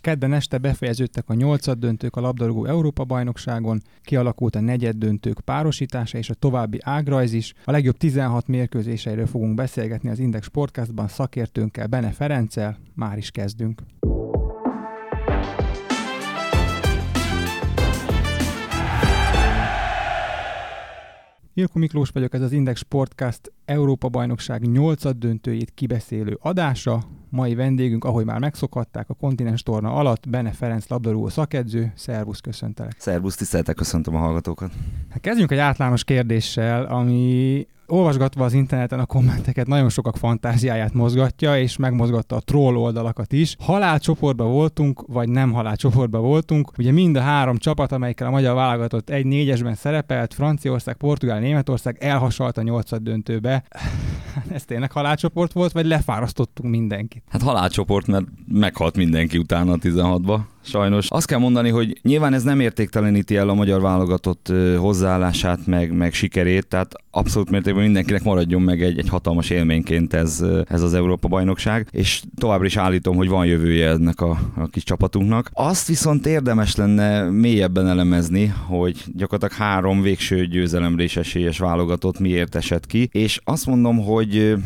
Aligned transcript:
Kedden 0.00 0.32
este 0.32 0.58
befejeződtek 0.58 1.28
a 1.28 1.34
nyolcad 1.34 1.78
döntők 1.78 2.16
a 2.16 2.20
labdarúgó 2.20 2.64
Európa-bajnokságon, 2.64 3.82
kialakult 4.02 4.54
a 4.54 4.60
negyed 4.60 4.96
döntők 4.96 5.40
párosítása 5.40 6.18
és 6.18 6.30
a 6.30 6.34
további 6.34 6.78
ágrajz 6.82 7.32
is. 7.32 7.54
A 7.64 7.70
legjobb 7.70 7.96
16 7.96 8.46
mérkőzéseiről 8.46 9.26
fogunk 9.26 9.54
beszélgetni 9.54 10.08
az 10.08 10.18
Index 10.18 10.46
Sportcastban 10.46 11.08
szakértőnkkel, 11.08 11.86
Bene 11.86 12.10
Ferenccel. 12.10 12.78
Már 12.94 13.18
is 13.18 13.30
kezdünk. 13.30 13.82
Irko 21.60 21.78
Miklós 21.78 22.10
vagyok, 22.10 22.34
ez 22.34 22.40
az 22.40 22.52
Index 22.52 22.80
Sportcast 22.80 23.52
Európa-bajnokság 23.64 24.70
8 24.70 25.16
döntőjét 25.16 25.70
kibeszélő 25.74 26.38
adása. 26.40 27.02
Mai 27.28 27.54
vendégünk, 27.54 28.04
ahogy 28.04 28.24
már 28.24 28.38
megszokhatták, 28.38 29.10
a 29.10 29.14
kontinens 29.14 29.62
torna 29.62 29.92
alatt 29.92 30.28
Bene 30.28 30.50
Ferenc 30.50 30.88
labdarúgó 30.88 31.28
szakedző. 31.28 31.92
Szervusz, 31.94 32.40
köszöntelek. 32.40 32.94
Szervusz, 32.98 33.36
tiszteltek, 33.36 33.74
köszöntöm 33.74 34.14
a 34.14 34.18
hallgatókat. 34.18 34.72
Hát 35.10 35.20
kezdjünk 35.20 35.50
egy 35.50 35.58
általános 35.58 36.04
kérdéssel, 36.04 36.84
ami 36.84 37.66
olvasgatva 37.90 38.44
az 38.44 38.52
interneten 38.52 38.98
a 38.98 39.06
kommenteket 39.06 39.66
nagyon 39.66 39.88
sokak 39.88 40.16
fantáziáját 40.16 40.94
mozgatja, 40.94 41.58
és 41.58 41.76
megmozgatta 41.76 42.36
a 42.36 42.40
troll 42.40 42.74
oldalakat 42.74 43.32
is. 43.32 43.56
Halálcsoportban 43.58 44.50
voltunk, 44.50 45.04
vagy 45.06 45.28
nem 45.28 45.52
halálcsoportban 45.52 46.20
voltunk. 46.20 46.72
Ugye 46.78 46.92
mind 46.92 47.16
a 47.16 47.20
három 47.20 47.56
csapat, 47.56 47.92
amelyikkel 47.92 48.26
a 48.26 48.30
magyar 48.30 48.54
válogatott 48.54 49.10
egy 49.10 49.26
négyesben 49.26 49.74
szerepelt, 49.74 50.34
Franciaország, 50.34 50.96
Portugál, 50.96 51.40
Németország 51.40 51.96
elhasalt 52.00 52.58
a 52.58 52.62
nyolcad 52.62 53.02
döntőbe. 53.02 53.62
Ez 54.52 54.64
tényleg 54.64 54.92
halálcsoport 54.92 55.52
volt, 55.52 55.72
vagy 55.72 55.86
lefárasztottunk 55.86 56.70
mindenkit? 56.70 57.22
Hát 57.28 57.42
halálcsoport, 57.42 58.06
mert 58.06 58.24
meghalt 58.48 58.96
mindenki 58.96 59.38
utána 59.38 59.72
a 59.72 59.76
16-ba 59.76 60.40
sajnos. 60.62 61.10
Azt 61.10 61.26
kell 61.26 61.38
mondani, 61.38 61.68
hogy 61.68 61.98
nyilván 62.02 62.34
ez 62.34 62.42
nem 62.42 62.60
értékteleníti 62.60 63.36
el 63.36 63.48
a 63.48 63.54
magyar 63.54 63.80
válogatott 63.80 64.52
hozzáállását, 64.78 65.66
meg, 65.66 65.92
meg 65.92 66.12
sikerét, 66.12 66.66
tehát 66.66 66.92
abszolút 67.10 67.50
mértékben 67.50 67.82
mindenkinek 67.82 68.22
maradjon 68.22 68.62
meg 68.62 68.82
egy, 68.82 68.98
egy 68.98 69.08
hatalmas 69.08 69.50
élményként 69.50 70.14
ez, 70.14 70.44
ez 70.68 70.82
az 70.82 70.94
Európa-bajnokság, 70.94 71.88
és 71.90 72.22
továbbra 72.38 72.66
is 72.66 72.76
állítom, 72.76 73.16
hogy 73.16 73.28
van 73.28 73.46
jövője 73.46 73.88
ennek 73.88 74.20
a, 74.20 74.38
a 74.56 74.66
kis 74.66 74.82
csapatunknak. 74.82 75.50
Azt 75.52 75.86
viszont 75.86 76.26
érdemes 76.26 76.76
lenne 76.76 77.30
mélyebben 77.30 77.88
elemezni, 77.88 78.46
hogy 78.66 79.04
gyakorlatilag 79.16 79.66
három 79.66 80.02
végső 80.02 80.46
győzelemre 80.46 81.02
is 81.02 81.16
esélyes 81.16 81.58
válogatott 81.58 82.18
miért 82.18 82.54
esett 82.54 82.86
ki, 82.86 83.08
és 83.12 83.40
azt 83.44 83.66
mondom, 83.66 83.98
hogy 83.98 84.56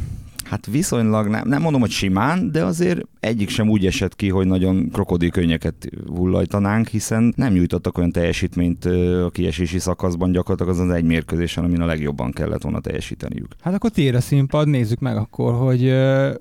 Hát 0.55 0.67
viszonylag, 0.67 1.29
nem, 1.29 1.49
nem 1.49 1.63
mondom, 1.63 1.81
hogy 1.81 1.91
simán, 1.91 2.51
de 2.53 2.65
azért 2.65 3.01
egyik 3.21 3.49
sem 3.49 3.69
úgy 3.69 3.87
esett 3.87 4.17
ki, 4.17 4.29
hogy 4.29 4.47
nagyon 4.47 4.91
krokodilkönnyeket 4.93 5.89
hullajtanánk, 6.07 6.89
hiszen 6.89 7.33
nem 7.37 7.53
nyújtottak 7.53 7.99
olyan 7.99 8.13
teljesítményt 8.13 8.85
a 9.25 9.31
kiesési 9.31 9.79
szakaszban 9.79 10.33
gyakorlatilag 10.33 10.73
az 10.73 10.89
az 10.89 10.95
egy 10.95 11.05
mérkőzésen, 11.05 11.65
amin 11.65 11.81
a 11.81 11.87
legjobban 11.87 12.33
kellett 12.33 12.63
volna 12.63 12.81
teljesíteniük. 12.81 13.47
Hát 13.61 13.75
akkor 13.75 13.91
tér 13.91 14.15
a 14.15 14.21
színpad, 14.21 14.69
nézzük 14.69 14.99
meg 14.99 15.17
akkor, 15.17 15.55
hogy 15.55 15.81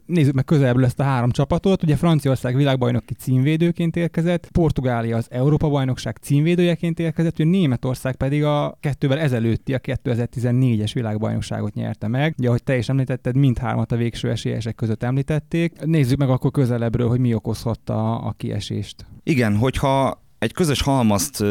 nézzük 0.06 0.34
meg 0.34 0.46
közelebbről 0.46 0.86
ezt 0.86 1.00
a 1.00 1.04
három 1.04 1.32
csapatot. 1.32 1.84
Ugye 1.84 1.96
Franciaország 1.96 2.56
világbajnoki 2.56 3.14
címvédőként 3.14 3.96
érkezett, 3.96 4.50
Portugália 4.52 5.18
az 5.18 5.28
Európa-bajnokság 5.30 6.18
címvédőjeként 6.22 7.00
érkezett, 7.00 7.40
ugye 7.40 7.50
Németország 7.50 8.16
pedig 8.16 8.44
a 8.44 8.78
kettővel 8.80 9.20
ezelőtti, 9.20 9.74
a 9.74 9.80
2014-es 9.80 10.92
világbajnokságot 10.94 11.74
nyerte 11.74 12.08
meg. 12.08 12.36
Ugye, 12.38 12.48
ahogy 12.48 12.64
te 12.64 12.78
is 12.78 12.90
említetted, 12.90 13.36
mindhármat 13.36 13.92
a 13.92 13.96
végső 14.04 14.30
esélyesek 14.30 14.76
között 14.76 15.04
említették. 15.04 15.86
Nézzük 15.86 16.18
meg 16.18 16.30
akkor 16.30 16.52
közelebbről, 16.52 17.08
hogy 17.08 17.20
mi 17.20 17.34
okozhatta 17.34 18.18
a 18.18 18.32
kiesést. 18.32 19.06
Igen, 19.24 19.58
hogyha 19.58 20.23
egy 20.44 20.54
közös 20.54 20.82
halmazt 20.82 21.44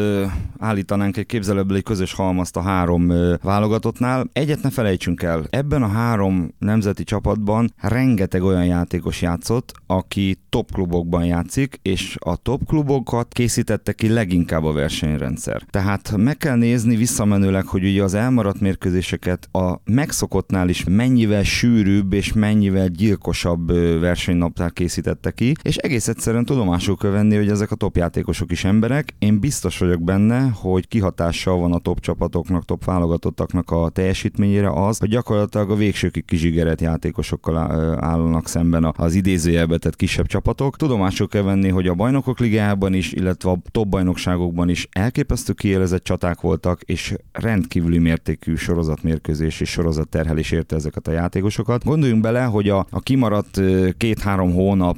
állítanánk, 0.59 1.17
egy 1.17 1.25
képzelőből 1.25 1.77
egy 1.77 1.83
közös 1.83 2.13
halmazt 2.13 2.57
a 2.57 2.61
három 2.61 3.13
válogatottnál. 3.41 4.29
Egyet 4.33 4.61
ne 4.61 4.69
felejtsünk 4.69 5.21
el, 5.21 5.45
ebben 5.49 5.83
a 5.83 5.87
három 5.87 6.53
nemzeti 6.59 7.03
csapatban 7.03 7.73
rengeteg 7.81 8.43
olyan 8.43 8.65
játékos 8.65 9.21
játszott, 9.21 9.71
aki 9.87 10.37
top 10.49 10.71
klubokban 10.71 11.25
játszik, 11.25 11.79
és 11.81 12.15
a 12.19 12.35
top 12.35 12.65
klubokat 12.65 13.33
készítette 13.33 13.93
ki 13.93 14.09
leginkább 14.09 14.63
a 14.63 14.71
versenyrendszer. 14.71 15.61
Tehát 15.69 16.13
meg 16.17 16.37
kell 16.37 16.55
nézni 16.55 16.95
visszamenőleg, 16.95 17.67
hogy 17.67 17.83
ugye 17.83 18.03
az 18.03 18.13
elmaradt 18.13 18.59
mérkőzéseket 18.59 19.47
a 19.51 19.81
megszokottnál 19.83 20.69
is 20.69 20.83
mennyivel 20.83 21.43
sűrűbb 21.43 22.13
és 22.13 22.33
mennyivel 22.33 22.87
gyilkosabb 22.87 23.67
versenynaptár 23.99 24.71
készítette 24.71 25.31
ki, 25.31 25.53
és 25.61 25.75
egész 25.75 26.07
egyszerűen 26.07 26.45
tudomásul 26.45 26.97
kell 26.97 27.11
venni, 27.11 27.35
hogy 27.35 27.49
ezek 27.49 27.71
a 27.71 27.75
top 27.75 27.97
játékosok 27.97 28.51
is 28.51 28.63
ember 28.63 28.82
emberek. 28.83 29.15
Én 29.19 29.39
biztos 29.39 29.77
vagyok 29.77 30.01
benne, 30.01 30.49
hogy 30.49 30.87
kihatással 30.87 31.57
van 31.57 31.73
a 31.73 31.77
top 31.77 31.99
csapatoknak, 31.99 32.65
top 32.65 32.85
válogatottaknak 32.85 33.71
a 33.71 33.89
teljesítményére 33.89 34.71
az, 34.71 34.97
hogy 34.97 35.09
gyakorlatilag 35.09 35.71
a 35.71 35.75
végsőkig 35.75 36.25
kizsigeret 36.25 36.81
játékosokkal 36.81 37.57
állnak 37.99 38.47
szemben 38.47 38.93
az 38.97 39.13
idézőjelbe 39.13 39.77
tett 39.77 39.95
kisebb 39.95 40.25
csapatok. 40.25 40.77
Tudomásul 40.77 41.27
kell 41.27 41.41
venni, 41.41 41.69
hogy 41.69 41.87
a 41.87 41.93
bajnokok 41.93 42.39
ligájában 42.39 42.93
is, 42.93 43.11
illetve 43.11 43.49
a 43.49 43.57
top 43.71 43.87
bajnokságokban 43.87 44.69
is 44.69 44.87
elképesztő 44.91 45.53
kiélezett 45.53 46.03
csaták 46.03 46.41
voltak, 46.41 46.81
és 46.81 47.15
rendkívüli 47.31 47.97
mértékű 47.97 48.55
sorozatmérkőzés 48.55 49.59
és 49.59 49.69
sorozatterhelés 49.69 50.51
érte 50.51 50.75
ezeket 50.75 51.07
a 51.07 51.11
játékosokat. 51.11 51.83
Gondoljunk 51.83 52.21
bele, 52.21 52.43
hogy 52.43 52.69
a, 52.69 52.85
a 52.89 52.99
kimaradt 52.99 53.61
két-három 53.97 54.53
hónap 54.53 54.97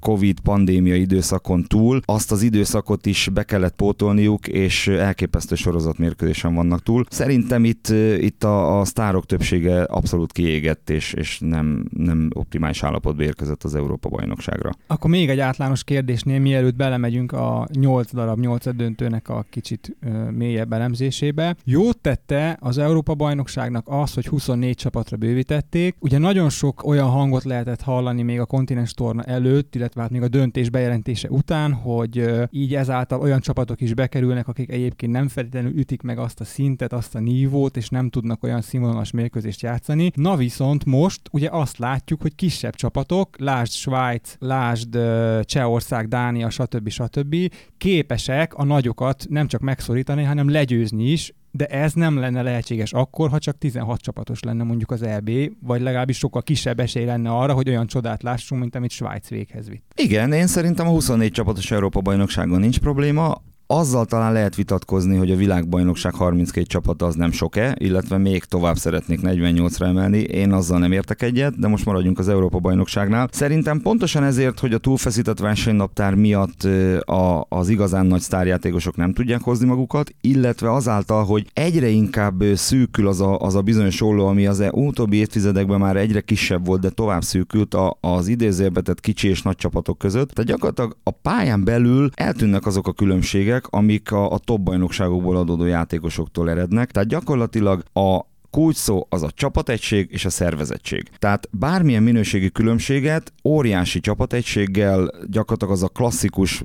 Covid 0.00 0.40
pandémia 0.40 0.94
időszakon 0.94 1.62
túl 1.62 2.00
azt 2.04 2.32
az 2.32 2.42
időszak 2.42 2.75
időszakot 2.76 3.06
is 3.06 3.28
be 3.32 3.42
kellett 3.42 3.74
pótolniuk, 3.74 4.48
és 4.48 4.88
elképesztő 4.88 5.54
sorozatmérkőzésen 5.54 6.54
vannak 6.54 6.82
túl. 6.82 7.04
Szerintem 7.08 7.64
itt, 7.64 7.88
itt 8.18 8.44
a, 8.44 8.80
a 8.80 8.84
sztárok 8.84 9.26
többsége 9.26 9.82
abszolút 9.82 10.32
kiégett, 10.32 10.90
és, 10.90 11.12
és 11.12 11.38
nem, 11.40 11.84
nem 11.90 12.30
optimális 12.34 12.82
állapotba 12.82 13.22
érkezett 13.22 13.62
az 13.62 13.74
Európa 13.74 14.08
bajnokságra. 14.08 14.70
Akkor 14.86 15.10
még 15.10 15.28
egy 15.28 15.40
általános 15.40 15.84
kérdésnél, 15.84 16.38
mielőtt 16.38 16.76
belemegyünk 16.76 17.32
a 17.32 17.68
8 17.72 18.12
darab 18.12 18.38
8 18.38 18.74
döntőnek 18.76 19.28
a 19.28 19.44
kicsit 19.50 19.96
ö, 20.00 20.30
mélyebb 20.30 20.72
elemzésébe. 20.72 21.56
Jót 21.64 21.98
tette 21.98 22.56
az 22.60 22.78
Európa 22.78 23.14
bajnokságnak 23.14 23.86
az, 23.88 24.14
hogy 24.14 24.26
24 24.26 24.76
csapatra 24.76 25.16
bővítették. 25.16 25.96
Ugye 25.98 26.18
nagyon 26.18 26.48
sok 26.48 26.86
olyan 26.86 27.08
hangot 27.08 27.44
lehetett 27.44 27.82
hallani 27.82 28.22
még 28.22 28.40
a 28.40 28.46
kontinens 28.46 28.92
torna 28.92 29.22
előtt, 29.22 29.74
illetve 29.74 30.00
hát 30.00 30.10
még 30.10 30.22
a 30.22 30.28
döntés 30.28 30.70
bejelentése 30.70 31.28
után, 31.30 31.72
hogy 31.72 32.26
így 32.50 32.55
így 32.56 32.74
ezáltal 32.74 33.20
olyan 33.20 33.40
csapatok 33.40 33.80
is 33.80 33.94
bekerülnek, 33.94 34.48
akik 34.48 34.70
egyébként 34.70 35.12
nem 35.12 35.28
feltétlenül 35.28 35.78
ütik 35.78 36.02
meg 36.02 36.18
azt 36.18 36.40
a 36.40 36.44
szintet, 36.44 36.92
azt 36.92 37.14
a 37.14 37.20
nívót, 37.20 37.76
és 37.76 37.88
nem 37.88 38.08
tudnak 38.08 38.42
olyan 38.42 38.60
színvonalas 38.60 39.10
mérkőzést 39.10 39.62
játszani. 39.62 40.10
Na 40.14 40.36
viszont 40.36 40.84
most 40.84 41.20
ugye 41.30 41.48
azt 41.50 41.78
látjuk, 41.78 42.22
hogy 42.22 42.34
kisebb 42.34 42.74
csapatok, 42.74 43.38
lásd 43.38 43.72
Svájc, 43.72 44.36
lásd 44.38 44.98
Csehország, 45.42 46.08
Dánia, 46.08 46.50
stb. 46.50 46.88
stb. 46.88 47.36
képesek 47.78 48.54
a 48.54 48.64
nagyokat 48.64 49.26
nem 49.28 49.46
csak 49.46 49.60
megszorítani, 49.60 50.22
hanem 50.22 50.50
legyőzni 50.50 51.10
is, 51.10 51.32
de 51.56 51.66
ez 51.66 51.92
nem 51.92 52.18
lenne 52.18 52.42
lehetséges 52.42 52.92
akkor, 52.92 53.30
ha 53.30 53.38
csak 53.38 53.58
16 53.58 54.00
csapatos 54.00 54.42
lenne 54.42 54.62
mondjuk 54.62 54.90
az 54.90 55.02
EB, 55.02 55.30
vagy 55.60 55.80
legalábbis 55.80 56.18
sokkal 56.18 56.42
kisebb 56.42 56.80
esély 56.80 57.04
lenne 57.04 57.30
arra, 57.30 57.52
hogy 57.52 57.68
olyan 57.68 57.86
csodát 57.86 58.22
lássunk, 58.22 58.60
mint 58.60 58.74
amit 58.74 58.90
Svájc 58.90 59.28
véghez 59.28 59.68
vitt. 59.68 59.92
Igen, 59.96 60.32
én 60.32 60.46
szerintem 60.46 60.86
a 60.86 60.90
24 60.90 61.30
csapatos 61.30 61.70
Európa 61.70 62.00
bajnokságon 62.00 62.60
nincs 62.60 62.78
probléma, 62.78 63.42
azzal 63.66 64.04
talán 64.04 64.32
lehet 64.32 64.54
vitatkozni, 64.54 65.16
hogy 65.16 65.30
a 65.30 65.36
világbajnokság 65.36 66.14
32 66.14 66.66
csapata 66.66 67.06
az 67.06 67.14
nem 67.14 67.30
sok-e, 67.30 67.76
illetve 67.78 68.18
még 68.18 68.44
tovább 68.44 68.76
szeretnék 68.76 69.20
48-ra 69.22 69.82
emelni. 69.82 70.18
Én 70.18 70.52
azzal 70.52 70.78
nem 70.78 70.92
értek 70.92 71.22
egyet, 71.22 71.58
de 71.58 71.68
most 71.68 71.84
maradjunk 71.84 72.18
az 72.18 72.28
Európa 72.28 72.58
bajnokságnál. 72.58 73.28
Szerintem 73.32 73.80
pontosan 73.80 74.24
ezért, 74.24 74.60
hogy 74.60 74.72
a 74.72 74.78
túlfeszített 74.78 75.38
versenynaptár 75.38 76.14
miatt 76.14 76.62
a, 77.00 77.46
az 77.48 77.68
igazán 77.68 78.06
nagy 78.06 78.20
sztárjátékosok 78.20 78.96
nem 78.96 79.12
tudják 79.12 79.40
hozni 79.40 79.66
magukat, 79.66 80.14
illetve 80.20 80.72
azáltal, 80.72 81.24
hogy 81.24 81.46
egyre 81.52 81.88
inkább 81.88 82.42
szűkül 82.54 83.08
az 83.08 83.20
a, 83.20 83.38
az 83.38 83.54
a 83.54 83.62
bizonyos 83.62 84.02
olló, 84.02 84.26
ami 84.26 84.46
az 84.46 84.64
utóbbi 84.70 85.16
évtizedekben 85.16 85.80
már 85.80 85.96
egyre 85.96 86.20
kisebb 86.20 86.66
volt, 86.66 86.80
de 86.80 86.90
tovább 86.90 87.22
szűkült 87.22 87.74
a, 87.74 87.98
az 88.00 88.28
idézőbetett 88.28 89.00
kicsi 89.00 89.28
és 89.28 89.42
nagy 89.42 89.56
csapatok 89.56 89.98
között. 89.98 90.30
Tehát 90.30 90.50
gyakorlatilag 90.50 90.96
a 91.02 91.10
pályán 91.10 91.64
belül 91.64 92.10
eltűnnek 92.14 92.66
azok 92.66 92.88
a 92.88 92.92
különbségek, 92.92 93.55
amik 93.64 94.12
a, 94.12 94.32
a 94.32 94.38
top 94.38 94.60
bajnokságokból 94.60 95.36
adódó 95.36 95.64
játékosoktól 95.64 96.50
erednek. 96.50 96.90
Tehát 96.90 97.08
gyakorlatilag 97.08 97.82
a 97.92 98.20
kulcs 98.50 98.76
szó 98.76 99.06
az 99.08 99.22
a 99.22 99.30
csapategység 99.30 100.08
és 100.10 100.24
a 100.24 100.30
szervezettség. 100.30 101.08
Tehát 101.18 101.48
bármilyen 101.50 102.02
minőségi 102.02 102.50
különbséget 102.50 103.32
óriási 103.44 104.00
csapategységgel, 104.00 105.10
gyakorlatilag 105.30 105.72
az 105.72 105.82
a 105.82 105.88
klasszikus 105.88 106.62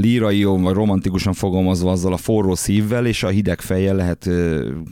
lírai 0.00 0.44
vagy 0.44 0.74
romantikusan 0.74 1.32
fogalmazva 1.32 1.90
azzal 1.90 2.12
a 2.12 2.16
forró 2.16 2.54
szívvel 2.54 3.06
és 3.06 3.22
a 3.22 3.28
hideg 3.28 3.60
fejjel 3.60 3.94
lehet 3.94 4.30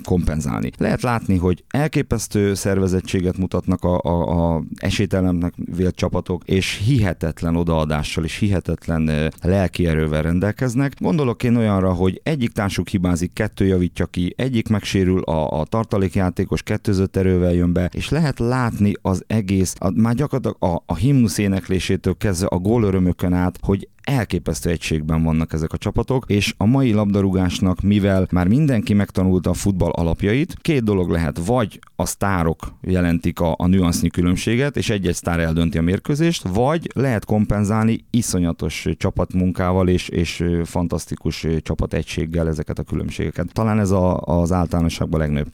kompenzálni. 0.05 0.71
Lehet 0.79 1.03
látni, 1.03 1.37
hogy 1.37 1.65
elképesztő 1.69 2.55
szervezettséget 2.55 3.39
mutatnak 3.39 3.85
a, 3.85 4.01
a, 4.01 4.55
a 4.55 4.63
esélytelennek 4.77 5.55
vélt 5.77 5.95
csapatok, 5.95 6.43
és 6.45 6.83
hihetetlen 6.85 7.57
odaadással 7.57 8.25
és 8.25 8.37
hihetetlen 8.37 9.33
lelki 9.43 9.87
erővel 9.87 10.23
rendelkeznek. 10.23 10.93
Gondolok 11.01 11.43
én 11.43 11.57
olyanra, 11.57 11.93
hogy 11.93 12.21
egyik 12.23 12.51
társuk 12.51 12.89
hibázik, 12.89 13.33
kettő 13.33 13.67
javítja 13.67 14.07
ki, 14.07 14.35
egyik 14.37 14.69
megsérül, 14.69 15.21
a, 15.21 15.61
a 15.61 15.65
tartalékjátékos 15.65 16.63
kettőzött 16.63 17.17
erővel 17.17 17.53
jön 17.53 17.73
be, 17.73 17.91
és 17.93 18.09
lehet 18.09 18.39
látni 18.39 18.93
az 19.03 19.25
egész, 19.27 19.75
a, 19.79 19.91
már 19.91 20.15
gyakorlatilag 20.15 20.75
a, 20.75 20.83
a 20.87 20.97
himnusz 20.97 21.39
éneklésétől 21.39 22.17
kezdve 22.17 22.47
a 22.47 22.59
gólörömökön 22.59 23.33
át, 23.33 23.59
hogy 23.63 23.89
elképesztő 24.07 24.71
egységben 24.71 25.23
vannak 25.23 25.53
ezek 25.53 25.73
a 25.73 25.77
csapatok, 25.77 26.25
és 26.27 26.55
a 26.57 26.65
mai 26.65 26.93
labdarúgásnak, 26.93 27.81
mivel 27.81 28.27
már 28.31 28.49
mindenki 28.49 28.95
megtanulta 28.95 29.51
a 29.51 29.55
futball 29.55 29.91
alapjait, 29.91 30.57
két 30.61 30.83
dolog 30.85 31.11
lehet, 31.11 31.47
vagy 31.47 31.79
a 31.97 32.07
sztárok 32.07 32.75
jelentik 32.83 33.41
a, 33.41 33.55
a 33.59 33.67
nüansznyi 33.67 34.09
különbséget, 34.09 34.77
és 34.77 34.91
egy-egy 34.91 35.15
sztár 35.15 35.41
eldönti 35.41 35.79
a 35.79 35.83
mérkőzést, 35.83 36.49
vagy 36.49 36.91
lehet 36.95 37.25
kompenzálni 37.25 38.05
iszonyatos 38.11 38.87
csapatmunkával 38.97 39.89
és, 39.89 40.09
és 40.09 40.45
fantasztikus 40.65 41.47
csapategységgel 41.63 42.49
ezeket 42.49 42.79
a 42.79 42.83
különbségeket. 42.83 43.53
Talán 43.53 43.79
ez 43.79 43.91
a, 43.91 44.21
az 44.21 44.53
általánosságban 44.53 45.21
legnagyobb 45.21 45.53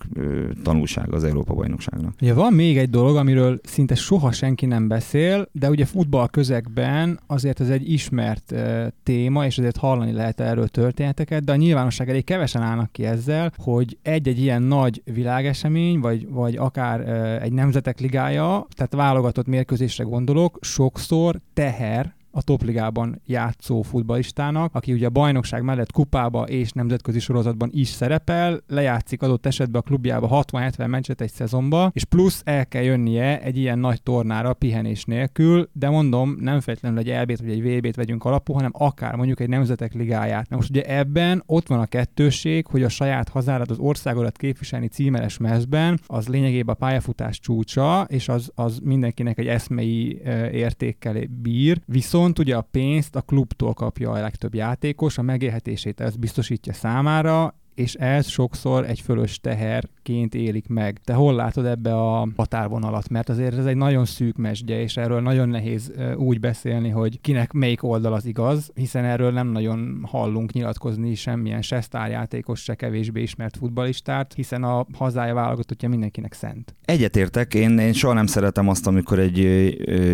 tanulság 0.62 1.12
az 1.14 1.24
Európa 1.24 1.54
bajnokságnak. 1.54 2.14
Ugye 2.20 2.34
van 2.34 2.52
még 2.52 2.78
egy 2.78 2.90
dolog, 2.90 3.16
amiről 3.16 3.60
szinte 3.62 3.94
soha 3.94 4.32
senki 4.32 4.66
nem 4.66 4.88
beszél, 4.88 5.48
de 5.52 5.70
ugye 5.70 5.84
futball 5.84 6.28
közegben 6.28 7.20
azért 7.26 7.60
ez 7.60 7.68
egy 7.68 7.92
ismert 7.92 8.41
ismert 8.50 8.94
téma, 9.02 9.46
és 9.46 9.58
azért 9.58 9.76
hallani 9.76 10.12
lehet 10.12 10.40
erről 10.40 10.68
történeteket, 10.68 11.44
de 11.44 11.52
a 11.52 11.56
nyilvánosság 11.56 12.08
elég 12.08 12.24
kevesen 12.24 12.62
állnak 12.62 12.92
ki 12.92 13.04
ezzel, 13.04 13.52
hogy 13.56 13.98
egy-egy 14.02 14.38
ilyen 14.38 14.62
nagy 14.62 15.02
világesemény, 15.04 16.00
vagy, 16.00 16.28
vagy 16.28 16.56
akár 16.56 17.00
egy 17.42 17.52
nemzetek 17.52 18.00
ligája, 18.00 18.66
tehát 18.76 18.94
válogatott 18.94 19.46
mérkőzésre 19.46 20.04
gondolok, 20.04 20.58
sokszor 20.60 21.40
teher 21.54 22.14
a 22.32 22.42
topligában 22.42 23.20
játszó 23.26 23.82
futbalistának, 23.82 24.74
aki 24.74 24.92
ugye 24.92 25.06
a 25.06 25.10
bajnokság 25.10 25.62
mellett 25.62 25.92
kupába 25.92 26.42
és 26.42 26.72
nemzetközi 26.72 27.18
sorozatban 27.18 27.68
is 27.72 27.88
szerepel, 27.88 28.60
lejátszik 28.66 29.22
adott 29.22 29.46
esetben 29.46 29.80
a 29.80 29.84
klubjába 29.84 30.44
60-70 30.52 30.88
meccset 30.88 31.20
egy 31.20 31.30
szezonba, 31.30 31.90
és 31.92 32.04
plusz 32.04 32.42
el 32.44 32.66
kell 32.66 32.82
jönnie 32.82 33.40
egy 33.40 33.56
ilyen 33.56 33.78
nagy 33.78 34.02
tornára 34.02 34.54
pihenés 34.54 35.04
nélkül, 35.04 35.68
de 35.72 35.88
mondom, 35.88 36.36
nem 36.40 36.60
feltétlenül 36.60 36.98
egy 36.98 37.10
elbét 37.10 37.40
vagy 37.40 37.50
egy 37.50 37.62
VB-t 37.62 37.96
vegyünk 37.96 38.24
alapul, 38.24 38.54
hanem 38.54 38.70
akár 38.74 39.14
mondjuk 39.14 39.40
egy 39.40 39.48
nemzetek 39.48 39.94
ligáját. 39.94 40.48
Na 40.48 40.56
most 40.56 40.70
ugye 40.70 40.82
ebben 40.82 41.42
ott 41.46 41.66
van 41.66 41.78
a 41.78 41.86
kettőség, 41.86 42.66
hogy 42.66 42.82
a 42.82 42.88
saját 42.88 43.28
hazárat, 43.28 43.70
az 43.70 43.78
országodat 43.78 44.36
képviselni 44.36 44.88
címeres 44.88 45.38
mezben, 45.38 46.00
az 46.06 46.28
lényegében 46.28 46.74
a 46.74 46.78
pályafutás 46.78 47.38
csúcsa, 47.38 48.06
és 48.08 48.28
az, 48.28 48.50
az 48.54 48.78
mindenkinek 48.82 49.38
egy 49.38 49.46
eszmei 49.46 50.20
értékkel 50.52 51.16
bír, 51.42 51.80
viszont 51.86 52.21
Viszont 52.22 52.48
ugye 52.48 52.56
a 52.56 52.68
pénzt 52.70 53.16
a 53.16 53.20
klubtól 53.20 53.74
kapja 53.74 54.10
a 54.10 54.20
legtöbb 54.20 54.54
játékos, 54.54 55.18
a 55.18 55.22
megélhetését 55.22 56.00
ez 56.00 56.16
biztosítja 56.16 56.72
számára, 56.72 57.54
és 57.74 57.94
ez 57.94 58.26
sokszor 58.26 58.84
egy 58.84 59.00
fölös 59.00 59.40
teherként 59.40 60.34
élik 60.34 60.68
meg. 60.68 61.00
Te 61.04 61.12
hol 61.12 61.34
látod 61.34 61.66
ebbe 61.66 61.94
a 61.94 62.28
határvonalat? 62.36 63.08
Mert 63.08 63.28
azért 63.28 63.58
ez 63.58 63.66
egy 63.66 63.76
nagyon 63.76 64.04
szűk 64.04 64.36
mesdje, 64.36 64.80
és 64.80 64.96
erről 64.96 65.20
nagyon 65.20 65.48
nehéz 65.48 65.92
úgy 66.16 66.40
beszélni, 66.40 66.88
hogy 66.88 67.20
kinek 67.20 67.52
melyik 67.52 67.82
oldal 67.82 68.12
az 68.12 68.26
igaz, 68.26 68.70
hiszen 68.74 69.04
erről 69.04 69.32
nem 69.32 69.48
nagyon 69.48 70.04
hallunk 70.10 70.52
nyilatkozni 70.52 71.14
semmilyen 71.14 71.62
se 71.62 71.80
sztárjátékos, 71.80 72.62
se 72.62 72.74
kevésbé 72.74 73.22
ismert 73.22 73.56
futbalistát, 73.56 74.32
hiszen 74.34 74.62
a 74.62 74.86
hazája 74.92 75.34
válogatottja 75.34 75.88
mindenkinek 75.88 76.32
szent. 76.32 76.74
Egyetértek, 76.84 77.54
én, 77.54 77.78
én 77.78 77.92
soha 77.92 78.14
nem 78.14 78.26
szeretem 78.26 78.68
azt, 78.68 78.86
amikor 78.86 79.18
egy 79.18 79.38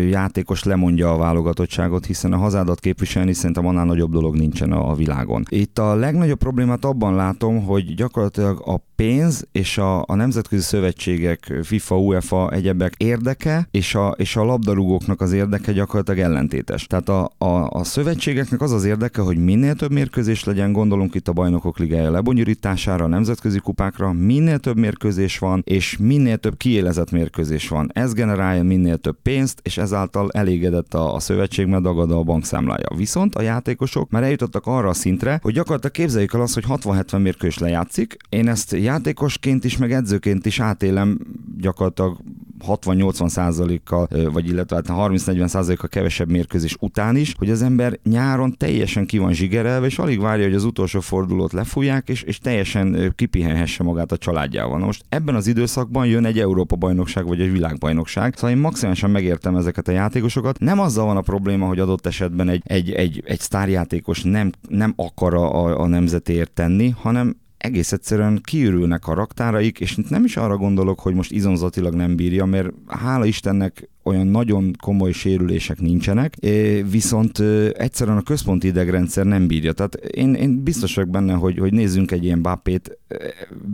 játékos 0.09 0.63
lemondja 0.63 1.13
a 1.13 1.17
válogatottságot, 1.17 2.05
hiszen 2.05 2.33
a 2.33 2.37
hazádat 2.37 2.79
képviselni 2.79 3.33
szerintem 3.33 3.65
annál 3.65 3.85
nagyobb 3.85 4.11
dolog 4.11 4.35
nincsen 4.35 4.71
a, 4.71 4.95
világon. 4.95 5.43
Itt 5.49 5.79
a 5.79 5.95
legnagyobb 5.95 6.37
problémát 6.37 6.85
abban 6.85 7.15
látom, 7.15 7.48
hogy 7.57 7.95
gyakorlatilag 7.95 8.61
a 8.65 8.83
pénz 8.95 9.47
és 9.51 9.77
a, 9.77 10.03
a 10.07 10.15
nemzetközi 10.15 10.61
szövetségek, 10.61 11.53
FIFA, 11.63 11.97
UEFA, 11.97 12.51
egyebek 12.51 12.93
érdeke, 12.97 13.67
és 13.71 13.95
a, 13.95 14.15
és 14.17 14.35
a 14.35 14.43
labdarúgóknak 14.43 15.21
az 15.21 15.31
érdeke 15.31 15.71
gyakorlatilag 15.71 16.19
ellentétes. 16.19 16.87
Tehát 16.87 17.09
a, 17.09 17.31
a, 17.37 17.69
a 17.69 17.83
szövetségeknek 17.83 18.61
az 18.61 18.71
az 18.71 18.85
érdeke, 18.85 19.21
hogy 19.21 19.37
minél 19.37 19.75
több 19.75 19.91
mérkőzés 19.91 20.43
legyen, 20.43 20.71
gondolunk 20.71 21.15
itt 21.15 21.27
a 21.27 21.33
bajnokok 21.33 21.77
ligája 21.77 22.11
lebonyolítására, 22.11 23.03
a 23.03 23.07
nemzetközi 23.07 23.59
kupákra, 23.59 24.13
minél 24.13 24.59
több 24.59 24.77
mérkőzés 24.77 25.37
van, 25.37 25.61
és 25.65 25.97
minél 25.99 26.37
több 26.37 26.57
kiélezett 26.57 27.11
mérkőzés 27.11 27.67
van. 27.67 27.89
Ez 27.93 28.13
generálja 28.13 28.63
minél 28.63 28.97
több 28.97 29.17
pénzt, 29.23 29.59
és 29.63 29.77
ezáltal 29.77 30.29
elégedett 30.31 30.93
a, 30.93 31.15
a 31.15 31.19
szövetség, 31.19 31.65
mert 31.67 31.83
dagad 31.83 32.11
a 32.11 32.23
bankszámlája. 32.23 32.87
Viszont 32.95 33.35
a 33.35 33.41
játékosok 33.41 34.09
már 34.09 34.23
eljutottak 34.23 34.65
arra 34.65 34.89
a 34.89 34.93
szintre, 34.93 35.39
hogy 35.41 35.53
gyakorlatilag 35.53 35.95
képzeljük 35.95 36.33
el 36.33 36.41
azt, 36.41 36.53
hogy 36.53 36.65
60-70 36.67 37.21
mérkőzés 37.21 37.38
lejátszik. 37.59 38.17
Én 38.29 38.47
ezt 38.47 38.71
játékosként 38.71 39.63
is, 39.63 39.77
meg 39.77 39.91
edzőként 39.91 40.45
is 40.45 40.59
átélem 40.59 41.19
gyakorlatilag 41.57 42.17
60-80 42.67 43.27
százalékkal, 43.27 44.07
vagy 44.31 44.47
illetve 44.47 44.81
30-40 44.87 45.35
hát 45.39 45.49
százalékkal 45.49 45.89
kevesebb 45.89 46.29
mérkőzés 46.29 46.75
után 46.79 47.15
is, 47.15 47.35
hogy 47.37 47.49
az 47.49 47.61
ember 47.61 47.99
nyáron 48.03 48.57
teljesen 48.57 49.05
ki 49.05 49.17
van 49.17 49.33
zsigerelve, 49.33 49.85
és 49.85 49.99
alig 49.99 50.19
várja, 50.19 50.45
hogy 50.45 50.53
az 50.53 50.63
utolsó 50.63 50.99
fordulót 50.99 51.53
lefújják, 51.53 52.09
és, 52.09 52.21
és 52.21 52.37
teljesen 52.37 53.13
kipihenhesse 53.15 53.83
magát 53.83 54.11
a 54.11 54.17
családjával. 54.17 54.79
Na 54.79 54.85
most 54.85 55.05
ebben 55.09 55.35
az 55.35 55.47
időszakban 55.47 56.05
jön 56.05 56.25
egy 56.25 56.39
Európa 56.39 56.75
bajnokság, 56.75 57.25
vagy 57.25 57.41
egy 57.41 57.51
világbajnokság, 57.51 58.33
szóval 58.35 58.49
én 58.49 58.61
maximálisan 58.61 59.09
megértem 59.09 59.55
ezeket 59.55 59.87
a 59.87 59.91
játékosokat. 59.91 60.59
Nem 60.59 60.79
azzal 60.79 61.05
van 61.05 61.17
a 61.17 61.21
probléma, 61.21 61.67
hogy 61.67 61.79
adott 61.79 62.05
esetben 62.05 62.49
egy, 62.49 62.61
egy, 62.65 62.91
egy, 62.91 63.23
egy 63.25 63.39
sztárjátékos 63.39 64.23
nem, 64.23 64.51
nem 64.69 64.93
akar 64.95 65.33
a, 65.33 65.79
a 65.79 65.87
nemzetért 65.87 66.51
tenni, 66.51 66.89
hanem 66.89 67.28
egész 67.59 67.91
egyszerűen 67.91 68.41
kiürülnek 68.43 69.07
a 69.07 69.13
raktáraik, 69.13 69.79
és 69.79 69.97
nem 70.09 70.23
is 70.23 70.37
arra 70.37 70.57
gondolok, 70.57 70.99
hogy 70.99 71.13
most 71.13 71.31
izomzatilag 71.31 71.93
nem 71.93 72.15
bírja, 72.15 72.45
mert 72.45 72.69
hála 72.87 73.25
Istennek 73.25 73.89
olyan 74.09 74.27
nagyon 74.27 74.73
komoly 74.81 75.11
sérülések 75.11 75.79
nincsenek, 75.79 76.35
viszont 76.89 77.39
egyszerűen 77.73 78.17
a 78.17 78.21
központi 78.21 78.67
idegrendszer 78.67 79.25
nem 79.25 79.47
bírja. 79.47 79.73
Tehát 79.73 79.95
én, 79.95 80.33
én 80.33 80.63
biztos 80.63 80.95
vagyok 80.95 81.09
benne, 81.09 81.33
hogy, 81.33 81.57
hogy 81.57 81.73
nézzünk 81.73 82.11
egy 82.11 82.23
ilyen 82.23 82.41
Bappét, 82.41 82.97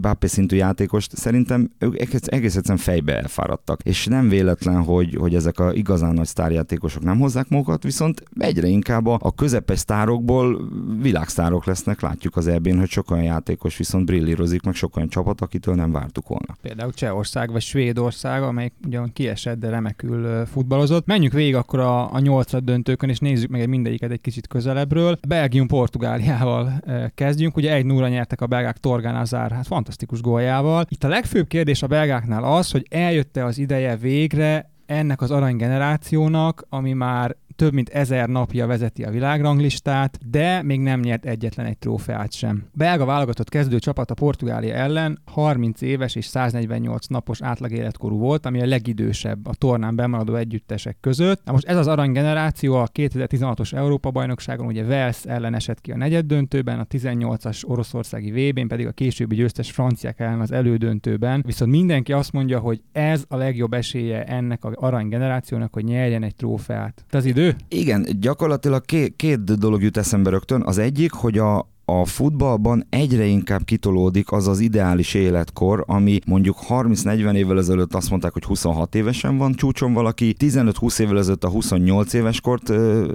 Bappé 0.02 0.28
szintű 0.28 0.56
játékost, 0.56 1.18
szerintem 1.18 1.72
ők 1.78 2.00
egész 2.26 2.56
egyszerűen 2.56 2.78
fejbe 2.78 3.18
elfáradtak. 3.18 3.82
És 3.84 4.06
nem 4.06 4.30
véletlen, 4.30 4.84
hogy, 4.84 5.16
hogy 5.16 5.36
ezek 5.36 5.60
a 5.60 5.74
igazán 5.74 6.14
nagy 6.14 6.26
sztárjátékosok 6.26 7.04
nem 7.04 7.20
hozzák 7.20 7.50
magukat, 7.50 7.84
viszont 7.84 8.24
egyre 8.38 8.68
inkább 8.68 9.06
a 9.06 9.32
közepes 9.36 9.80
sztárokból 9.80 10.70
világsztárok 11.02 11.66
lesznek. 11.66 12.02
Látjuk 12.02 12.36
az 12.36 12.48
ebén, 12.48 12.80
hogy 12.80 12.90
sok 12.90 13.12
olyan 13.12 13.24
játékos 13.24 13.78
viszont 13.78 14.06
brillírozik, 14.06 14.62
meg 14.62 14.74
sok 14.74 14.96
olyan 14.96 15.10
csapat, 15.10 15.42
akitől 15.42 15.76
nem 15.76 15.92
vártuk 15.92 16.28
volna. 16.28 16.56
Például 16.62 16.94
Csehország 16.94 17.52
vagy 17.52 17.62
Svédország, 17.62 18.44
amelyik 18.44 18.74
ugyan 18.86 19.14
kiesett, 19.14 19.60
de 19.60 19.70
remekül 19.70 20.25
futballozott. 20.46 21.06
Menjünk 21.06 21.34
végig 21.34 21.56
akkor 21.56 21.80
a, 21.80 22.14
a 22.14 22.20
nyolcad 22.20 22.64
döntőkön, 22.64 23.10
és 23.10 23.20
nézzük 23.20 23.50
meg 23.50 23.70
mindegyiket 23.70 24.12
egy 24.12 24.22
kicsit 24.22 24.48
közelebbről. 24.48 25.18
Belgium-Portugáliával 25.28 26.74
kezdjünk. 27.16 27.58
Ugye 27.58 27.74
egy 27.74 27.86
núra 27.86 28.08
nyertek 28.08 28.42
a 28.42 28.48
belgák 28.48 28.78
Torgán 28.78 29.16
Azár, 29.16 29.52
hát 29.52 29.68
fantasztikus 29.68 30.22
góljával. 30.22 30.86
Itt 30.90 31.04
a 31.04 31.08
legfőbb 31.08 31.48
kérdés 31.48 31.84
a 31.84 31.88
belgáknál 31.88 32.44
az, 32.44 32.72
hogy 32.72 32.86
eljött-e 32.90 33.46
az 33.46 33.58
ideje 33.58 33.96
végre 33.96 34.70
ennek 34.86 35.22
az 35.22 35.32
aranygenerációnak, 35.32 36.66
ami 36.70 36.94
már 36.94 37.36
több 37.56 37.74
mint 37.74 37.90
ezer 37.90 38.30
napja 38.30 38.68
vezeti 38.68 39.04
a 39.04 39.12
világranglistát, 39.12 40.20
de 40.30 40.62
még 40.64 40.80
nem 40.80 41.00
nyert 41.00 41.26
egyetlen 41.26 41.66
egy 41.66 41.78
trófeát 41.78 42.34
sem. 42.34 42.64
Belga 42.74 43.06
válogatott 43.06 43.50
kezdő 43.50 43.80
csapat 43.80 44.12
a 44.12 44.14
Portugália 44.14 44.74
ellen 44.74 45.22
30 45.26 45.82
éves 45.82 46.16
és 46.16 46.26
148 46.26 47.08
napos 47.08 47.42
átlagéletkorú 47.42 48.18
volt, 48.18 48.46
ami 48.46 48.62
a 48.62 48.66
legidősebb 48.66 49.48
a 49.48 49.54
tornán 49.54 49.96
bemaradó 49.96 50.36
együttesek 50.36 50.98
között. 51.02 51.42
Na 51.46 51.52
most 51.52 51.68
ez 51.68 51.78
az 51.78 51.88
aranygeneráció 51.88 52.74
a 52.74 52.88
2016-os 52.94 53.74
Európa-bajnokságon 53.74 54.66
ugye 54.66 54.84
Wales 54.84 55.26
ellen 55.26 55.56
esett 55.56 55.82
ki 55.82 55.92
a 55.92 55.98
negyed 55.98 56.26
döntőben, 56.26 56.80
a 56.80 56.86
18-as 56.86 57.68
oroszországi 57.68 58.32
VB-n 58.32 58.68
pedig 58.68 58.88
a 58.88 58.92
későbbi 58.92 59.36
győztes 59.36 59.72
franciák 59.72 60.20
ellen 60.20 60.40
az 60.40 60.52
elődöntőben. 60.52 61.44
Viszont 61.46 61.72
mindenki 61.72 62.14
azt 62.14 62.32
mondja, 62.32 62.60
hogy 62.60 62.82
ez 62.92 63.26
a 63.28 63.36
legjobb 63.36 63.74
esélye 63.74 64.24
ennek 64.24 64.64
az 64.64 64.74
aranygenerációnak, 64.76 65.74
hogy 65.74 65.84
nyerjen 65.84 66.24
egy 66.24 66.36
trófeát. 66.36 67.06
Te 67.10 67.18
az 67.18 67.26
idő? 67.26 67.45
Igen, 67.68 68.06
gyakorlatilag 68.20 68.86
két, 68.86 69.16
két 69.16 69.44
dolog 69.44 69.84
jut 69.84 69.98
eszembe 69.98 70.30
rögtön. 70.30 70.62
Az 70.66 70.78
egyik, 70.78 71.12
hogy 71.12 71.38
a, 71.38 71.70
a 71.86 72.06
futballban 72.06 72.86
egyre 72.90 73.26
inkább 73.26 73.64
kitolódik 73.64 74.32
az 74.32 74.48
az 74.48 74.60
ideális 74.60 75.14
életkor, 75.14 75.84
ami 75.88 76.20
mondjuk 76.26 76.58
30-40 76.70 77.34
évvel 77.34 77.58
ezelőtt 77.58 77.94
azt 77.94 78.10
mondták, 78.10 78.34
hogy 78.34 78.44
26 78.44 78.96
évesen 78.96 79.38
van 79.38 79.54
csúcson 79.54 79.94
valaki, 79.94 80.36
15-20 80.40 81.00
évvel 81.00 81.18
ezelőtt 81.18 81.44
a 81.44 81.50
28 81.50 82.14
éves 82.14 82.42
kort 82.42 82.70
ö, 82.70 83.14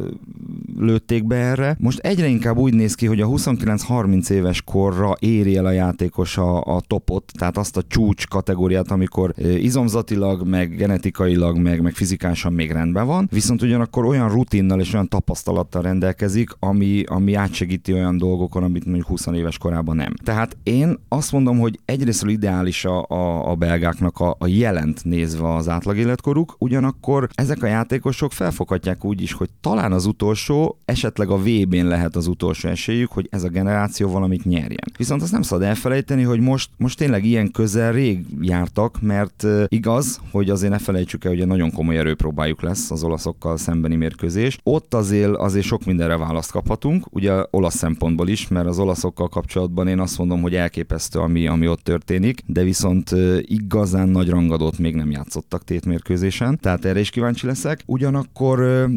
lőtték 0.78 1.26
be 1.26 1.36
erre. 1.36 1.76
Most 1.78 1.98
egyre 1.98 2.26
inkább 2.26 2.56
úgy 2.56 2.74
néz 2.74 2.94
ki, 2.94 3.06
hogy 3.06 3.20
a 3.20 3.26
29-30 3.26 4.30
éves 4.30 4.62
korra 4.62 5.16
éri 5.18 5.56
el 5.56 5.66
a 5.66 5.70
játékos 5.70 6.36
a, 6.36 6.60
a 6.60 6.80
topot, 6.86 7.32
tehát 7.38 7.56
azt 7.56 7.76
a 7.76 7.82
csúcs 7.88 8.26
kategóriát, 8.26 8.90
amikor 8.90 9.34
izomzatilag, 9.38 10.48
meg 10.48 10.76
genetikailag, 10.76 11.58
meg, 11.58 11.82
meg 11.82 11.94
fizikálisan 11.94 12.52
még 12.52 12.70
rendben 12.70 13.06
van, 13.06 13.28
viszont 13.32 13.62
ugyanakkor 13.62 14.04
olyan 14.04 14.28
rutinnal 14.28 14.80
és 14.80 14.92
olyan 14.92 15.08
tapasztalattal 15.08 15.82
rendelkezik, 15.82 16.50
ami, 16.58 17.02
ami 17.06 17.34
átsegíti 17.34 17.92
olyan 17.92 18.18
dolgokon, 18.18 18.59
akkor, 18.60 18.72
amit 18.72 18.84
mondjuk 18.84 19.06
20 19.06 19.26
éves 19.26 19.58
korában 19.58 19.96
nem. 19.96 20.14
Tehát 20.24 20.56
én 20.62 20.98
azt 21.08 21.32
mondom, 21.32 21.58
hogy 21.58 21.78
egyrészt 21.84 22.24
ideális 22.26 22.84
a, 22.84 23.04
a, 23.08 23.50
a 23.50 23.54
belgáknak 23.54 24.20
a, 24.20 24.36
a 24.38 24.46
jelent 24.46 25.04
nézve 25.04 25.54
az 25.54 25.68
átlag 25.68 25.96
életkoruk, 25.96 26.56
ugyanakkor 26.58 27.28
ezek 27.34 27.62
a 27.62 27.66
játékosok 27.66 28.32
felfoghatják 28.32 29.04
úgy 29.04 29.22
is, 29.22 29.32
hogy 29.32 29.48
talán 29.60 29.92
az 29.92 30.06
utolsó, 30.06 30.78
esetleg 30.84 31.30
a 31.30 31.36
VB-n 31.36 31.86
lehet 31.86 32.16
az 32.16 32.26
utolsó 32.26 32.68
esélyük, 32.68 33.10
hogy 33.10 33.28
ez 33.30 33.44
a 33.44 33.48
generáció 33.48 34.10
valamit 34.10 34.44
nyerjen. 34.44 34.92
Viszont 34.96 35.22
azt 35.22 35.32
nem 35.32 35.42
szabad 35.42 35.64
elfelejteni, 35.64 36.22
hogy 36.22 36.40
most, 36.40 36.70
most 36.76 36.98
tényleg 36.98 37.24
ilyen 37.24 37.50
közel 37.50 37.92
rég 37.92 38.24
jártak, 38.40 39.00
mert 39.00 39.46
igaz, 39.68 40.20
hogy 40.30 40.50
azért 40.50 40.72
ne 40.72 40.78
felejtsük 40.78 41.24
el, 41.24 41.30
hogy 41.30 41.40
egy 41.40 41.46
nagyon 41.46 41.72
komoly 41.72 41.98
erőpróbájuk 41.98 42.62
lesz 42.62 42.90
az 42.90 43.02
olaszokkal 43.02 43.56
szembeni 43.56 43.96
mérkőzés. 43.96 44.58
Ott 44.62 44.94
azért, 44.94 45.36
azért 45.36 45.66
sok 45.66 45.84
mindenre 45.84 46.16
választ 46.16 46.50
kaphatunk, 46.50 47.06
ugye 47.10 47.32
olasz 47.50 47.76
szempontból 47.76 48.28
is, 48.28 48.48
mert 48.50 48.66
az 48.66 48.78
olaszokkal 48.78 49.28
kapcsolatban 49.28 49.88
én 49.88 49.98
azt 50.00 50.18
mondom, 50.18 50.40
hogy 50.40 50.54
elképesztő, 50.54 51.18
ami, 51.18 51.46
ami 51.46 51.68
ott 51.68 51.82
történik, 51.82 52.42
de 52.46 52.62
viszont 52.62 53.10
igazán 53.40 54.08
nagy 54.08 54.28
rangadót 54.28 54.78
még 54.78 54.94
nem 54.94 55.10
játszottak 55.10 55.64
tétmérkőzésen, 55.64 56.58
tehát 56.58 56.84
erre 56.84 57.00
is 57.00 57.10
kíváncsi 57.10 57.46
leszek. 57.46 57.82
Ugyanakkor 57.86 58.88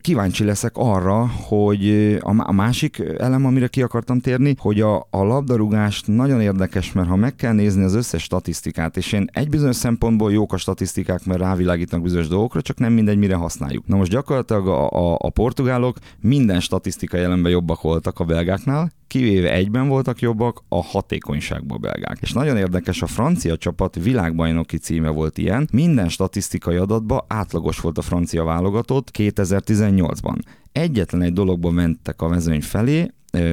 kíváncsi 0.00 0.44
leszek 0.44 0.72
arra, 0.74 1.26
hogy 1.26 2.16
a 2.20 2.52
másik 2.52 3.02
elem, 3.18 3.46
amire 3.46 3.66
ki 3.66 3.82
akartam 3.82 4.20
térni, 4.20 4.54
hogy 4.58 4.80
a, 4.80 5.06
a 5.10 5.22
labdarúgást 5.22 6.06
nagyon 6.06 6.40
érdekes, 6.40 6.92
mert 6.92 7.08
ha 7.08 7.16
meg 7.16 7.34
kell 7.34 7.52
nézni 7.52 7.84
az 7.84 7.94
összes 7.94 8.22
statisztikát, 8.22 8.96
és 8.96 9.12
én 9.12 9.28
egy 9.32 9.48
bizonyos 9.48 9.76
szempontból 9.76 10.32
jók 10.32 10.52
a 10.52 10.56
statisztikák, 10.56 11.24
mert 11.24 11.40
rávilágítanak 11.40 12.04
bizonyos 12.04 12.28
dolgokra, 12.28 12.62
csak 12.62 12.78
nem 12.78 12.92
mindegy, 12.92 13.18
mire 13.18 13.34
használjuk. 13.34 13.86
Na 13.86 13.96
most 13.96 14.10
gyakorlatilag 14.10 14.68
a, 14.68 14.88
a, 14.88 15.16
a 15.18 15.30
portugálok 15.30 15.96
minden 16.20 16.60
statisztika 16.60 17.16
jelenben 17.16 17.52
jobbak 17.52 17.80
voltak 17.82 18.20
a 18.20 18.24
belgáknál, 18.24 18.92
kivéve 19.12 19.52
egyben 19.52 19.88
voltak 19.88 20.20
jobbak, 20.20 20.62
a 20.68 20.82
hatékonyságban 20.82 21.80
belgák. 21.80 22.18
És 22.20 22.32
nagyon 22.32 22.56
érdekes, 22.56 23.02
a 23.02 23.06
francia 23.06 23.56
csapat 23.56 23.94
világbajnoki 23.94 24.76
címe 24.76 25.08
volt 25.08 25.38
ilyen, 25.38 25.68
minden 25.72 26.08
statisztikai 26.08 26.76
adatban 26.76 27.24
átlagos 27.26 27.80
volt 27.80 27.98
a 27.98 28.02
francia 28.02 28.44
válogatott 28.44 29.10
2018-ban. 29.18 30.38
Egyetlen 30.72 31.22
egy 31.22 31.32
dologban 31.32 31.74
mentek 31.74 32.22
a 32.22 32.28
mezőny 32.28 32.62
felé, 32.62 33.10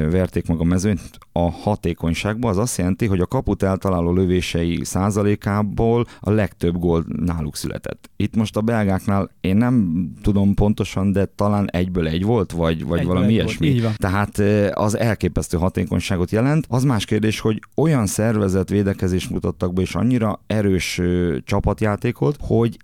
verték 0.09 0.47
meg 0.47 0.59
a 0.59 0.63
mezőnyt 0.63 1.01
a 1.31 1.51
hatékonyságba, 1.51 2.49
az 2.49 2.57
azt 2.57 2.77
jelenti, 2.77 3.05
hogy 3.05 3.19
a 3.19 3.25
kaput 3.25 3.63
eltaláló 3.63 4.13
lövései 4.13 4.83
százalékából 4.83 6.05
a 6.19 6.31
legtöbb 6.31 6.77
gól 6.77 7.05
náluk 7.07 7.55
született. 7.55 8.09
Itt 8.15 8.35
most 8.35 8.57
a 8.57 8.61
belgáknál 8.61 9.29
én 9.41 9.55
nem 9.55 10.05
tudom 10.21 10.53
pontosan, 10.53 11.11
de 11.11 11.25
talán 11.25 11.69
egyből 11.71 12.07
egy 12.07 12.23
volt, 12.23 12.51
vagy, 12.51 12.85
vagy 12.85 12.99
egyből 12.99 13.13
valami 13.13 13.33
ilyesmi. 13.33 13.81
Tehát 13.95 14.37
az 14.73 14.97
elképesztő 14.97 15.57
hatékonyságot 15.57 16.31
jelent. 16.31 16.65
Az 16.69 16.83
más 16.83 17.05
kérdés, 17.05 17.39
hogy 17.39 17.59
olyan 17.75 18.05
szervezet 18.05 18.69
védekezés 18.69 19.27
mutattak 19.27 19.73
be, 19.73 19.81
és 19.81 19.95
annyira 19.95 20.41
erős 20.47 21.01
csapatjátékot, 21.43 22.37
hogy 22.39 22.77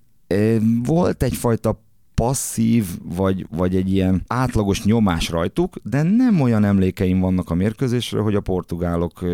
volt 0.83 1.23
egyfajta 1.23 1.83
passzív, 2.15 2.85
vagy, 3.03 3.47
vagy 3.49 3.75
egy 3.75 3.91
ilyen 3.91 4.23
átlagos 4.27 4.83
nyomás 4.83 5.29
rajtuk, 5.29 5.75
de 5.83 6.01
nem 6.01 6.41
olyan 6.41 6.63
emlékeim 6.63 7.19
vannak 7.19 7.49
a 7.49 7.53
mérkőzésről, 7.53 8.23
hogy 8.23 8.35
a 8.35 8.41
portugálok 8.41 9.25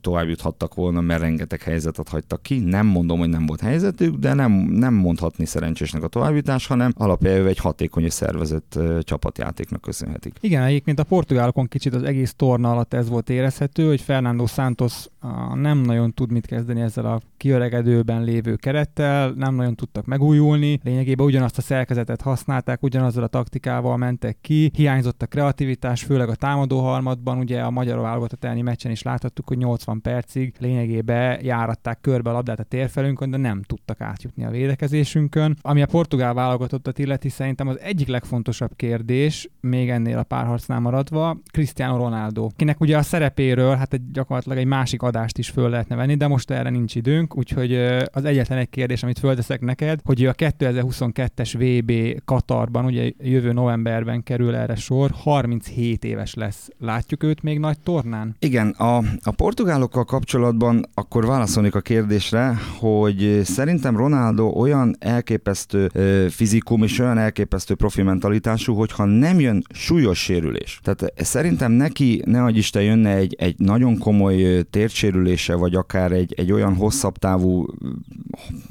tovább 0.00 0.28
juthattak 0.28 0.74
volna, 0.74 1.00
mert 1.00 1.20
rengeteg 1.20 1.62
helyzetet 1.62 2.08
hagytak 2.08 2.42
ki. 2.42 2.58
Nem 2.58 2.86
mondom, 2.86 3.18
hogy 3.18 3.28
nem 3.28 3.46
volt 3.46 3.60
helyzetük, 3.60 4.16
de 4.16 4.34
nem, 4.34 4.52
nem 4.52 4.94
mondhatni 4.94 5.46
szerencsésnek 5.46 6.02
a 6.02 6.08
továbbjutás, 6.08 6.66
hanem 6.66 6.92
alapjában 6.96 7.46
egy 7.46 7.58
hatékony 7.58 8.04
és 8.04 8.12
szervezett 8.12 8.78
csapatjátéknak 9.00 9.80
köszönhetik. 9.80 10.34
Igen, 10.40 10.62
egyébként 10.62 10.98
a 10.98 11.04
portugálokon 11.04 11.66
kicsit 11.66 11.94
az 11.94 12.02
egész 12.02 12.34
torna 12.36 12.70
alatt 12.70 12.94
ez 12.94 13.08
volt 13.08 13.30
érezhető, 13.30 13.86
hogy 13.86 14.00
Fernando 14.00 14.46
Santos 14.46 15.06
nem 15.54 15.78
nagyon 15.78 16.12
tud 16.14 16.32
mit 16.32 16.46
kezdeni 16.46 16.80
ezzel 16.80 17.06
a 17.06 17.20
kiöregedőben 17.36 18.22
lévő 18.22 18.56
kerettel, 18.56 19.30
nem 19.30 19.54
nagyon 19.54 19.74
tudtak 19.74 20.06
megújulni, 20.06 20.80
lényegében 20.82 21.26
ugyanazt 21.26 21.58
a 21.58 21.62
szerkezetet 21.62 22.20
használták, 22.20 22.82
ugyanazzal 22.82 23.22
a 23.22 23.26
taktikával 23.26 23.96
mentek 23.96 24.38
ki, 24.40 24.70
hiányzott 24.74 25.22
a 25.22 25.26
kreativitás, 25.26 26.02
főleg 26.02 26.28
a 26.28 26.34
támadó 26.34 26.80
harmadban, 26.80 27.38
ugye 27.38 27.60
a 27.60 27.70
magyar 27.70 28.00
válogatott 28.00 28.44
elleni 28.44 28.62
meccsen 28.62 28.90
is 28.90 29.02
láthattuk, 29.02 29.48
hogy 29.48 29.58
80 29.58 30.00
percig 30.00 30.54
lényegében 30.58 31.44
járatták 31.44 32.00
körbe 32.00 32.30
a 32.30 32.32
labdát 32.32 32.60
a 32.60 32.62
térfelünkön, 32.62 33.30
de 33.30 33.36
nem 33.36 33.62
tudtak 33.62 34.00
átjutni 34.00 34.44
a 34.44 34.50
védekezésünkön. 34.50 35.56
Ami 35.60 35.82
a 35.82 35.86
portugál 35.86 36.34
válogatottat 36.34 36.98
illeti, 36.98 37.28
szerintem 37.28 37.68
az 37.68 37.80
egyik 37.80 38.08
legfontosabb 38.08 38.70
kérdés, 38.76 39.50
még 39.60 39.90
ennél 39.90 40.18
a 40.18 40.22
párharcnál 40.22 40.80
maradva, 40.80 41.38
Cristiano 41.52 41.96
Ronaldo, 41.96 42.48
kinek 42.56 42.80
ugye 42.80 42.96
a 42.96 43.02
szerepéről, 43.02 43.74
hát 43.74 43.92
egy, 43.92 44.10
gyakorlatilag 44.10 44.58
egy 44.58 44.66
másik 44.66 45.02
adást 45.08 45.38
is 45.38 45.48
föl 45.48 45.68
lehetne 45.68 45.96
venni, 45.96 46.14
de 46.14 46.26
most 46.26 46.50
erre 46.50 46.70
nincs 46.70 46.94
időnk, 46.94 47.36
úgyhogy 47.36 47.74
az 48.12 48.24
egyetlen 48.24 48.58
egy 48.58 48.70
kérdés, 48.70 49.02
amit 49.02 49.18
földeszek 49.18 49.60
neked, 49.60 50.00
hogy 50.04 50.26
a 50.26 50.34
2022-es 50.34 51.52
VB 51.58 52.22
Katarban, 52.24 52.84
ugye 52.84 53.10
jövő 53.18 53.52
novemberben 53.52 54.22
kerül 54.22 54.54
erre 54.54 54.74
sor, 54.74 55.10
37 55.14 56.04
éves 56.04 56.34
lesz. 56.34 56.68
Látjuk 56.78 57.22
őt 57.22 57.42
még 57.42 57.58
nagy 57.58 57.78
tornán? 57.78 58.36
Igen, 58.38 58.68
a, 58.68 58.96
a 59.22 59.30
portugálokkal 59.36 60.04
kapcsolatban 60.04 60.84
akkor 60.94 61.26
válaszolnék 61.26 61.74
a 61.74 61.80
kérdésre, 61.80 62.58
hogy 62.78 63.40
szerintem 63.44 63.96
Ronaldo 63.96 64.46
olyan 64.46 64.96
elképesztő 64.98 65.88
fizikum 66.28 66.82
és 66.82 66.98
olyan 66.98 67.18
elképesztő 67.18 67.74
profi 67.74 68.02
mentalitású, 68.02 68.74
hogyha 68.74 69.04
nem 69.04 69.40
jön 69.40 69.64
súlyos 69.70 70.18
sérülés. 70.18 70.80
Tehát 70.82 71.12
szerintem 71.16 71.72
neki, 71.72 72.22
ne 72.24 72.42
adj 72.42 72.58
Isten, 72.58 72.82
jönne 72.82 73.14
egy, 73.14 73.34
egy 73.38 73.54
nagyon 73.58 73.98
komoly 73.98 74.62
tértsérülése, 75.00 75.54
vagy 75.54 75.74
akár 75.74 76.12
egy, 76.12 76.34
egy 76.36 76.52
olyan 76.52 76.74
hosszabb 76.74 77.16
távú 77.16 77.66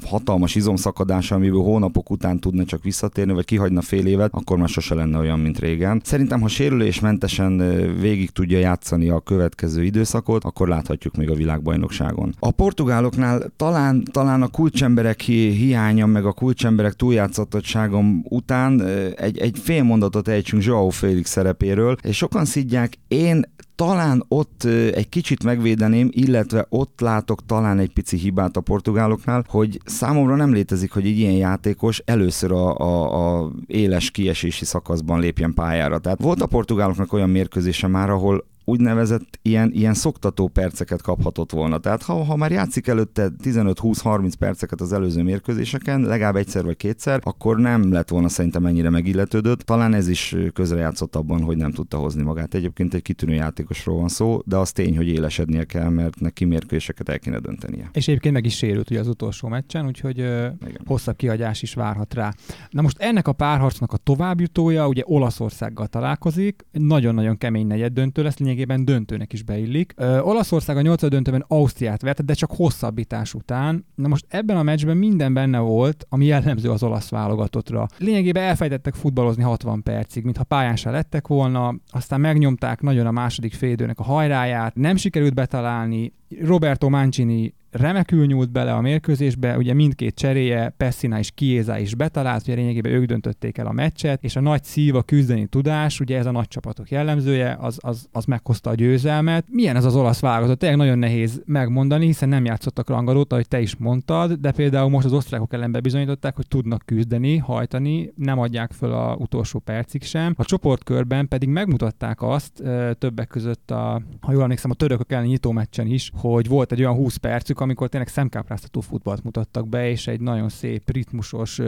hatalmas 0.04 0.54
izomszakadás, 0.54 1.30
amiből 1.30 1.62
hónapok 1.62 2.10
után 2.10 2.40
tudna 2.40 2.64
csak 2.64 2.82
visszatérni, 2.82 3.32
vagy 3.32 3.44
kihagyna 3.44 3.80
fél 3.80 4.06
évet, 4.06 4.30
akkor 4.32 4.58
már 4.58 4.68
sose 4.68 4.94
lenne 4.94 5.18
olyan, 5.18 5.38
mint 5.38 5.58
régen. 5.58 6.00
Szerintem, 6.04 6.40
ha 6.40 6.48
sérülésmentesen 6.48 7.56
végig 8.00 8.30
tudja 8.30 8.58
játszani 8.58 9.08
a 9.08 9.20
következő 9.20 9.84
időszakot, 9.84 10.44
akkor 10.44 10.68
láthatjuk 10.68 11.16
még 11.16 11.30
a 11.30 11.34
világbajnokságon. 11.34 12.34
A 12.38 12.50
portugáloknál 12.50 13.42
talán, 13.56 14.04
talán 14.12 14.42
a 14.42 14.48
kulcsemberek 14.48 15.20
hi- 15.20 15.54
hiánya, 15.54 16.06
meg 16.06 16.24
a 16.24 16.32
kulcsemberek 16.32 16.92
túljátszottságom 16.92 18.24
után 18.28 18.82
egy, 19.16 19.38
egy 19.38 19.58
fél 19.58 19.82
mondatot 19.82 20.28
ejtsünk 20.28 20.64
Joao 20.64 20.88
Félix 20.88 21.30
szerepéről, 21.30 21.96
és 22.02 22.16
sokan 22.16 22.44
szidják, 22.44 22.98
én 23.08 23.44
talán 23.78 24.24
ott 24.28 24.64
egy 24.94 25.08
kicsit 25.08 25.44
megvédeném, 25.44 26.08
illetve 26.12 26.66
ott 26.68 27.00
látok 27.00 27.46
talán 27.46 27.78
egy 27.78 27.92
pici 27.92 28.16
hibát 28.16 28.56
a 28.56 28.60
portugáloknál, 28.60 29.44
hogy 29.48 29.80
számomra 29.84 30.36
nem 30.36 30.52
létezik, 30.52 30.92
hogy 30.92 31.06
egy 31.06 31.18
ilyen 31.18 31.32
játékos 31.32 32.02
először 32.04 32.52
a, 32.52 32.76
a, 32.76 33.40
a 33.42 33.50
éles 33.66 34.10
kiesési 34.10 34.64
szakaszban 34.64 35.20
lépjen 35.20 35.54
pályára. 35.54 35.98
Tehát 35.98 36.22
volt 36.22 36.40
a 36.40 36.46
portugáloknak 36.46 37.12
olyan 37.12 37.30
mérkőzése 37.30 37.86
már, 37.86 38.10
ahol 38.10 38.44
úgynevezett 38.68 39.38
ilyen, 39.42 39.70
ilyen 39.72 39.94
szoktató 39.94 40.48
perceket 40.48 41.02
kaphatott 41.02 41.50
volna. 41.50 41.78
Tehát 41.78 42.02
ha, 42.02 42.24
ha 42.24 42.36
már 42.36 42.50
játszik 42.50 42.86
előtte 42.86 43.30
15-20-30 43.44 44.32
perceket 44.38 44.80
az 44.80 44.92
előző 44.92 45.22
mérkőzéseken, 45.22 46.00
legalább 46.00 46.36
egyszer 46.36 46.64
vagy 46.64 46.76
kétszer, 46.76 47.20
akkor 47.22 47.58
nem 47.58 47.92
lett 47.92 48.08
volna 48.08 48.28
szerintem 48.28 48.66
ennyire 48.66 48.90
megilletődött. 48.90 49.60
Talán 49.60 49.94
ez 49.94 50.08
is 50.08 50.36
közrejátszott 50.52 51.16
abban, 51.16 51.42
hogy 51.42 51.56
nem 51.56 51.72
tudta 51.72 51.96
hozni 51.96 52.22
magát. 52.22 52.54
Egyébként 52.54 52.94
egy 52.94 53.02
kitűnő 53.02 53.34
játékosról 53.34 53.96
van 53.96 54.08
szó, 54.08 54.40
de 54.44 54.56
az 54.56 54.72
tény, 54.72 54.96
hogy 54.96 55.08
élesednie 55.08 55.64
kell, 55.64 55.88
mert 55.88 56.20
neki 56.20 56.44
mérkőzéseket 56.44 57.08
el 57.08 57.18
kéne 57.18 57.38
döntenie. 57.38 57.90
És 57.92 58.08
egyébként 58.08 58.34
meg 58.34 58.44
is 58.44 58.56
sérült 58.56 58.90
ugye 58.90 59.00
az 59.00 59.08
utolsó 59.08 59.48
meccsen, 59.48 59.86
úgyhogy 59.86 60.18
Igen. 60.18 60.58
hosszabb 60.86 61.16
kihagyás 61.16 61.62
is 61.62 61.74
várhat 61.74 62.14
rá. 62.14 62.34
Na 62.70 62.82
most 62.82 62.98
ennek 62.98 63.28
a 63.28 63.32
párharcnak 63.32 63.92
a 63.92 63.96
továbbjutója 63.96 64.88
ugye 64.88 65.02
Olaszországgal 65.04 65.86
találkozik, 65.86 66.66
nagyon-nagyon 66.72 67.38
kemény 67.38 67.66
negyed 67.66 67.92
döntő 67.92 68.22
lesz, 68.22 68.36
lényegében 68.58 68.84
döntőnek 68.84 69.32
is 69.32 69.42
beillik. 69.42 69.92
Ö, 69.96 70.20
Olaszország 70.20 70.76
a 70.76 70.80
8 70.80 71.08
döntőben 71.08 71.44
Ausztriát 71.48 72.02
verte, 72.02 72.22
de 72.22 72.34
csak 72.34 72.50
hosszabbítás 72.50 73.34
után. 73.34 73.86
Na 73.94 74.08
most 74.08 74.26
ebben 74.28 74.56
a 74.56 74.62
meccsben 74.62 74.96
minden 74.96 75.34
benne 75.34 75.58
volt, 75.58 76.06
ami 76.08 76.24
jellemző 76.24 76.70
az 76.70 76.82
olasz 76.82 77.08
válogatottra. 77.08 77.86
Lényegében 77.98 78.42
elfejtettek 78.42 78.94
futballozni 78.94 79.42
60 79.42 79.82
percig, 79.82 80.24
mintha 80.24 80.44
pályán 80.44 80.76
se 80.76 80.90
lettek 80.90 81.26
volna, 81.26 81.74
aztán 81.90 82.20
megnyomták 82.20 82.80
nagyon 82.80 83.06
a 83.06 83.10
második 83.10 83.52
félidőnek 83.52 83.98
a 83.98 84.02
hajráját, 84.02 84.74
nem 84.74 84.96
sikerült 84.96 85.34
betalálni, 85.34 86.12
Roberto 86.40 86.88
Mancini 86.88 87.54
remekül 87.70 88.26
nyúlt 88.26 88.50
bele 88.50 88.72
a 88.72 88.80
mérkőzésbe, 88.80 89.56
ugye 89.56 89.74
mindkét 89.74 90.14
cseréje, 90.14 90.74
Pessina 90.76 91.18
és 91.18 91.30
Kiéza 91.30 91.78
is 91.78 91.94
betalált, 91.94 92.42
ugye 92.42 92.54
lényegében 92.54 92.92
ők 92.92 93.04
döntötték 93.04 93.58
el 93.58 93.66
a 93.66 93.72
meccset, 93.72 94.22
és 94.22 94.36
a 94.36 94.40
nagy 94.40 94.64
szíva 94.64 95.02
küzdeni 95.02 95.46
tudás, 95.46 96.00
ugye 96.00 96.18
ez 96.18 96.26
a 96.26 96.30
nagy 96.30 96.48
csapatok 96.48 96.90
jellemzője, 96.90 97.56
az, 97.60 97.78
az, 97.80 98.08
az 98.12 98.24
meghozta 98.24 98.70
a 98.70 98.74
győzelmet. 98.74 99.44
Milyen 99.50 99.76
ez 99.76 99.84
az 99.84 99.96
olasz 99.96 100.20
válogatott? 100.20 100.58
Tényleg 100.58 100.78
nagyon 100.78 100.98
nehéz 100.98 101.42
megmondani, 101.46 102.06
hiszen 102.06 102.28
nem 102.28 102.44
játszottak 102.44 102.88
rangadót, 102.88 103.32
ahogy 103.32 103.48
te 103.48 103.60
is 103.60 103.76
mondtad, 103.76 104.32
de 104.32 104.52
például 104.52 104.88
most 104.88 105.06
az 105.06 105.12
osztrákok 105.12 105.52
ellen 105.52 105.72
bebizonyították, 105.72 106.36
hogy 106.36 106.48
tudnak 106.48 106.82
küzdeni, 106.84 107.36
hajtani, 107.36 108.12
nem 108.16 108.38
adják 108.38 108.72
föl 108.72 108.92
a 108.92 109.16
utolsó 109.18 109.58
percig 109.58 110.02
sem. 110.02 110.34
A 110.36 110.44
csoportkörben 110.44 111.28
pedig 111.28 111.48
megmutatták 111.48 112.22
azt, 112.22 112.62
többek 112.98 113.28
között 113.28 113.70
a, 113.70 114.02
ha 114.20 114.32
jól 114.32 114.42
emlékszem, 114.42 114.70
a 114.70 114.74
törökök 114.74 115.12
ellen 115.12 115.26
nyitó 115.26 115.52
meccsen 115.52 115.86
is, 115.86 116.10
hogy 116.14 116.48
volt 116.48 116.72
egy 116.72 116.80
olyan 116.80 116.94
20 116.94 117.16
percük, 117.16 117.57
amikor 117.60 117.88
tényleg 117.88 118.08
szemkápráztató 118.08 118.80
futballt 118.80 119.24
mutattak 119.24 119.68
be, 119.68 119.90
és 119.90 120.06
egy 120.06 120.20
nagyon 120.20 120.48
szép 120.48 120.90
ritmusos 120.90 121.60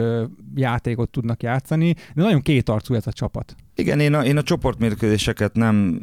játékot 0.55 1.09
tudnak 1.09 1.43
játszani, 1.43 1.93
de 1.93 2.21
nagyon 2.21 2.41
kétarcú 2.41 2.93
ez 2.93 3.07
a 3.07 3.11
csapat. 3.11 3.55
Igen, 3.75 3.99
én 3.99 4.13
a, 4.13 4.25
én 4.25 4.37
a 4.37 4.43
csoportmérkőzéseket 4.43 5.55
nem 5.55 6.01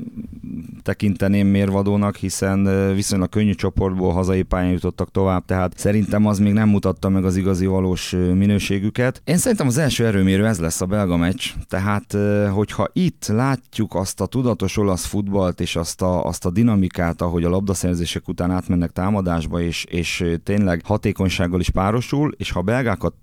tekinteném 0.82 1.46
mérvadónak, 1.46 2.16
hiszen 2.16 2.92
viszonylag 2.94 3.28
könnyű 3.28 3.52
csoportból 3.52 4.12
hazai 4.12 4.42
pályán 4.42 4.72
jutottak 4.72 5.10
tovább, 5.10 5.44
tehát 5.44 5.78
szerintem 5.78 6.26
az 6.26 6.38
még 6.38 6.52
nem 6.52 6.68
mutatta 6.68 7.08
meg 7.08 7.24
az 7.24 7.36
igazi 7.36 7.66
valós 7.66 8.10
minőségüket. 8.10 9.22
Én 9.24 9.36
szerintem 9.36 9.66
az 9.66 9.78
első 9.78 10.06
erőmérő 10.06 10.46
ez 10.46 10.58
lesz 10.58 10.80
a 10.80 10.86
belga 10.86 11.16
meccs, 11.16 11.50
tehát 11.68 12.16
hogyha 12.52 12.88
itt 12.92 13.26
látjuk 13.26 13.94
azt 13.94 14.20
a 14.20 14.26
tudatos 14.26 14.76
olasz 14.76 15.04
futballt 15.04 15.60
és 15.60 15.76
azt 15.76 16.02
a, 16.02 16.24
azt 16.24 16.46
a 16.46 16.50
dinamikát, 16.50 17.22
ahogy 17.22 17.44
a 17.44 17.48
labdaszerzések 17.48 18.28
után 18.28 18.50
átmennek 18.50 18.90
támadásba, 18.90 19.60
és, 19.60 19.84
és 19.84 20.24
tényleg 20.42 20.80
hatékonysággal 20.84 21.60
is 21.60 21.70
párosul, 21.70 22.34
és 22.36 22.50
ha 22.50 22.62
belgákat, 22.62 23.14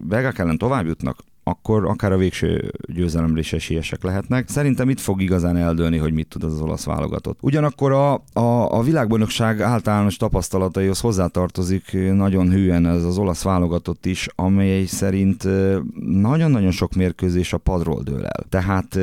belgák 0.00 0.38
ellen 0.38 0.58
tovább 0.58 0.86
jutnak, 0.86 1.18
akkor 1.42 1.84
akár 1.84 2.12
a 2.12 2.16
végső 2.16 2.72
győzelemre 2.86 3.40
is 3.40 3.52
esélyesek 3.52 4.02
lehetnek. 4.02 4.48
Szerintem 4.48 4.88
itt 4.88 5.00
fog 5.00 5.22
igazán 5.22 5.56
eldőlni, 5.56 5.96
hogy 5.96 6.12
mit 6.12 6.28
tud 6.28 6.44
az, 6.44 6.52
az 6.52 6.60
olasz 6.60 6.84
válogatott. 6.84 7.38
Ugyanakkor 7.40 7.92
a, 7.92 8.12
a, 8.32 8.78
a 8.78 8.82
világbajnokság 8.82 9.60
általános 9.60 10.16
tapasztalataihoz 10.16 11.00
hozzátartozik 11.00 11.96
nagyon 12.12 12.50
hűen 12.50 12.86
ez 12.86 13.04
az 13.04 13.18
olasz 13.18 13.42
válogatott 13.42 14.06
is, 14.06 14.28
amely 14.34 14.84
szerint 14.84 15.48
nagyon-nagyon 16.00 16.70
sok 16.70 16.94
mérkőzés 16.94 17.52
a 17.52 17.58
padról 17.58 18.02
dől 18.02 18.24
el. 18.24 18.44
Tehát 18.48 18.98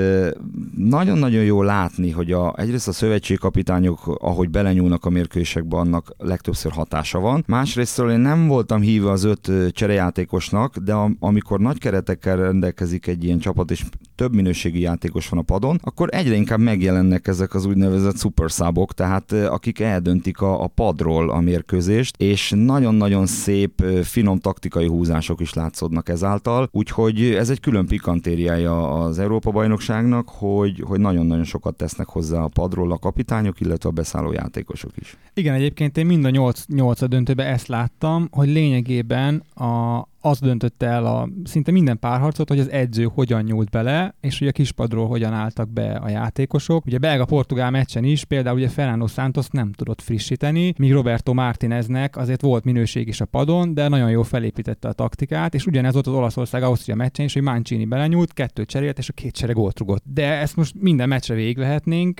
nagyon-nagyon 0.77 1.43
jó 1.43 1.61
látni, 1.61 2.11
hogy 2.11 2.31
a, 2.31 2.53
egyrészt 2.57 2.87
a 2.87 2.91
szövetségkapitányok, 2.91 4.17
ahogy 4.19 4.49
belenyúlnak 4.49 5.05
a 5.05 5.09
mérkőzésekbe, 5.09 5.77
annak 5.77 6.13
legtöbbször 6.17 6.71
hatása 6.71 7.19
van. 7.19 7.43
Másrésztről 7.47 8.11
én 8.11 8.19
nem 8.19 8.47
voltam 8.47 8.81
híve 8.81 9.11
az 9.11 9.23
öt 9.23 9.51
cserejátékosnak, 9.71 10.77
de 10.77 10.93
a, 10.93 11.11
amikor 11.19 11.59
nagy 11.59 11.79
keretekkel 11.79 12.26
rendelkezik 12.35 13.07
egy 13.07 13.23
ilyen 13.23 13.39
csapat, 13.39 13.71
és 13.71 13.85
több 14.17 14.33
minőségi 14.33 14.79
játékos 14.79 15.29
van 15.29 15.39
a 15.39 15.43
padon, 15.43 15.79
akkor 15.83 16.09
egyre 16.11 16.35
inkább 16.35 16.59
megjelennek 16.59 17.27
ezek 17.27 17.53
az 17.53 17.65
úgynevezett 17.65 18.15
szuperszábok, 18.15 18.93
tehát 18.93 19.31
akik 19.31 19.79
eldöntik 19.79 20.41
a, 20.41 20.63
a 20.63 20.67
padról 20.67 21.29
a 21.29 21.39
mérkőzést, 21.39 22.15
és 22.17 22.53
nagyon-nagyon 22.55 23.25
szép, 23.25 23.83
finom 24.03 24.39
taktikai 24.39 24.87
húzások 24.87 25.41
is 25.41 25.53
látszódnak 25.53 26.09
ezáltal, 26.09 26.69
úgyhogy 26.71 27.21
ez 27.21 27.49
egy 27.49 27.59
külön 27.59 27.85
pikantériája 27.85 29.03
az 29.03 29.19
Európa-bajnokságnak, 29.19 30.29
hogy, 30.29 30.83
hogy 30.85 30.99
nagyon-nagyon 30.99 31.43
sokat 31.43 31.75
tesznek 31.75 32.07
hozzá 32.07 32.41
a 32.41 32.47
padról 32.47 32.91
a 32.91 32.97
kapitányok, 32.97 33.59
illetve 33.59 33.89
a 33.89 33.91
beszálló 33.91 34.31
játékosok 34.31 34.91
is. 34.95 35.17
Igen, 35.33 35.53
egyébként 35.53 35.97
én 35.97 36.05
mind 36.05 36.25
a 36.25 36.29
nyolc, 36.29 36.65
nyolc 36.67 37.07
döntőben 37.07 37.47
ezt 37.47 37.67
láttam, 37.67 38.27
hogy 38.31 38.47
lényegében 38.47 39.43
a, 39.53 40.07
az 40.21 40.39
döntötte 40.39 40.85
el 40.85 41.05
a 41.05 41.29
szinte 41.43 41.71
minden 41.71 41.99
párharcot, 41.99 42.49
hogy 42.49 42.59
az 42.59 42.69
edző 42.69 43.09
hogyan 43.13 43.43
nyúlt 43.43 43.69
bele, 43.69 44.06
és 44.21 44.39
hogy 44.39 44.47
a 44.47 44.51
kispadról 44.51 45.07
hogyan 45.07 45.33
álltak 45.33 45.69
be 45.69 45.91
a 45.91 46.09
játékosok. 46.09 46.85
Ugye 46.85 46.97
belga-portugál 46.97 47.71
meccsen 47.71 48.03
is 48.03 48.23
például 48.23 48.57
ugye 48.57 48.69
Fernando 48.69 49.07
Santos 49.07 49.47
nem 49.49 49.71
tudott 49.71 50.01
frissíteni, 50.01 50.73
míg 50.77 50.93
Roberto 50.93 51.33
Martineznek 51.33 52.17
azért 52.17 52.41
volt 52.41 52.63
minőség 52.63 53.07
is 53.07 53.21
a 53.21 53.25
padon, 53.25 53.73
de 53.73 53.87
nagyon 53.87 54.09
jól 54.09 54.23
felépítette 54.23 54.87
a 54.87 54.93
taktikát, 54.93 55.53
és 55.53 55.65
ugyanez 55.65 55.93
volt 55.93 56.07
az 56.07 56.13
Olaszország-Ausztria 56.13 56.95
meccsen 56.95 57.25
is, 57.25 57.33
hogy 57.33 57.41
Mancini 57.41 57.85
belenyúlt, 57.85 58.33
kettő 58.33 58.65
cserélt, 58.65 58.97
és 58.97 59.09
a 59.09 59.13
két 59.13 59.33
csere 59.33 59.53
gólt 59.53 59.79
rugott. 59.79 60.03
De 60.05 60.25
ezt 60.25 60.55
most 60.55 60.73
minden 60.79 61.07
meccsre 61.07 61.35
végig 61.35 61.65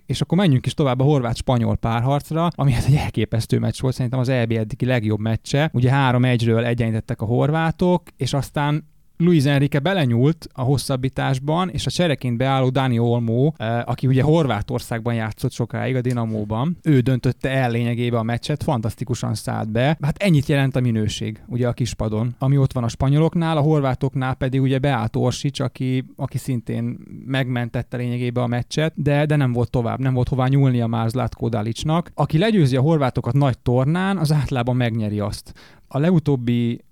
és 0.06 0.22
akkor 0.22 0.38
menjünk 0.38 0.66
is 0.66 0.74
tovább 0.74 1.00
a 1.00 1.04
horvát-spanyol 1.04 1.76
párharcra, 1.76 2.48
ami 2.56 2.72
hát 2.72 2.86
egy 2.86 2.96
elképesztő 2.96 3.60
meccs 3.60 3.82
volt, 3.82 3.94
szerintem 3.94 4.20
az 4.20 4.30
EB 4.30 4.52
eddigi 4.52 4.86
legjobb 4.86 5.20
meccse. 5.20 5.70
Ugye 5.74 5.92
három 5.92 6.26
egyről 6.26 6.66
egyenlítettek 6.66 7.22
a 7.22 7.26
horvátok, 7.26 8.04
és 8.18 8.34
aztán 8.34 8.96
Luis 9.20 9.46
Enrique 9.46 9.80
belenyúlt 9.80 10.48
a 10.54 10.62
hosszabbításban, 10.62 11.70
és 11.70 11.86
a 11.86 11.90
csereként 11.90 12.38
beálló 12.38 12.70
Dani 12.70 13.00
Olmo, 13.00 13.52
eh, 13.58 13.90
aki 13.90 14.08
ugye 14.08 14.24
Horvátországban 14.24 15.14
játszott 15.14 15.52
sokáig 15.52 15.96
a 15.96 16.02
Dinamóban, 16.02 16.78
ő 16.84 17.00
döntötte 17.00 17.50
el 17.50 17.72
lényegében 17.72 18.20
a 18.20 18.24
meccset, 18.24 18.64
fantasztikusan 18.64 19.36
szállt 19.36 19.72
be. 19.72 19.98
Hát 20.02 20.18
ennyit 20.18 20.46
jelent 20.46 20.76
a 20.76 20.80
minőség, 20.80 21.42
ugye 21.48 21.68
a 21.68 21.74
kispadon, 21.74 22.36
ami 22.40 22.58
ott 22.58 22.74
van 22.74 22.84
a 22.84 22.88
spanyoloknál, 22.88 23.58
a 23.58 23.62
horvátoknál 23.62 24.34
pedig 24.34 24.62
ugye 24.62 24.80
beállt 24.80 25.16
Orsics, 25.16 25.60
aki, 25.60 26.04
aki 26.16 26.38
szintén 26.38 26.98
megmentette 27.26 27.98
lényegében 27.98 28.44
a 28.44 28.48
meccset, 28.48 28.94
de, 28.96 29.26
de 29.26 29.36
nem 29.36 29.54
volt 29.54 29.70
tovább, 29.70 30.00
nem 30.00 30.14
volt 30.14 30.30
hová 30.30 30.48
nyúlnia 30.48 30.88
már 30.88 31.10
Zlatko 31.10 31.50
Dalicsnak. 31.50 32.12
Aki 32.14 32.38
legyőzi 32.38 32.76
a 32.76 32.82
horvátokat 32.82 33.34
nagy 33.34 33.60
tornán, 33.60 34.18
az 34.18 34.32
általában 34.32 34.76
megnyeri 34.76 35.20
azt. 35.20 35.54
A 35.88 36.00
legutóbbi 36.00 36.86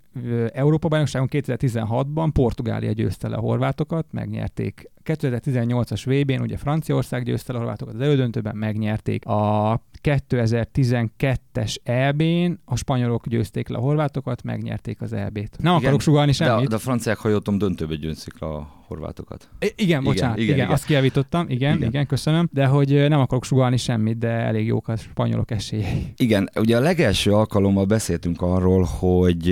Európa-bajnokságon 0.53 1.27
2016-ban 1.31 2.29
Portugália 2.33 2.91
győzte 2.91 3.27
le 3.27 3.35
a 3.35 3.39
horvátokat, 3.39 4.05
megnyerték. 4.11 4.89
2018-as 5.05 6.01
VB-n 6.05 6.41
ugye 6.41 6.57
Franciaország 6.57 7.23
győzte 7.23 7.51
le 7.51 7.57
a 7.57 7.61
horvátokat, 7.61 7.93
az 7.93 8.01
elődöntőben 8.01 8.55
megnyerték. 8.55 9.25
A 9.25 9.81
2012-es 10.05 11.75
EB-n 11.83 12.59
a 12.65 12.75
spanyolok 12.75 13.27
győzték 13.27 13.67
le 13.67 13.77
a 13.77 13.79
horvátokat, 13.79 14.43
megnyerték 14.43 15.01
az 15.01 15.13
EB-t. 15.13 15.57
Nem 15.57 15.73
Igen, 15.73 15.73
akarok 15.73 16.01
sugalni 16.01 16.31
semmit. 16.31 16.63
De, 16.63 16.67
de 16.69 16.75
a 16.75 16.79
franciák, 16.79 17.17
ha 17.17 17.29
jöttem, 17.29 17.57
döntőbe 17.57 17.95
győzik 17.95 18.39
le 18.39 18.47
a 18.47 18.83
horvátokat. 18.87 19.49
I- 19.59 19.73
igen, 19.75 20.03
bocsánat, 20.03 20.37
igen, 20.37 20.47
igen, 20.47 20.57
igen, 20.57 20.71
azt 20.71 20.85
kiavítottam, 20.85 21.49
igen, 21.49 21.75
igen, 21.75 21.89
igen, 21.89 22.05
köszönöm, 22.05 22.49
de 22.51 22.65
hogy 22.65 23.07
nem 23.09 23.19
akarok 23.19 23.43
sugalni 23.45 23.77
semmit, 23.77 24.17
de 24.17 24.27
elég 24.27 24.65
jók 24.65 24.87
a 24.87 24.95
spanyolok 24.95 25.51
esélyei. 25.51 26.13
Igen, 26.17 26.49
ugye 26.55 26.77
a 26.77 26.79
legelső 26.79 27.31
alkalommal 27.31 27.85
beszéltünk 27.85 28.41
arról, 28.41 28.83
hogy 28.83 29.47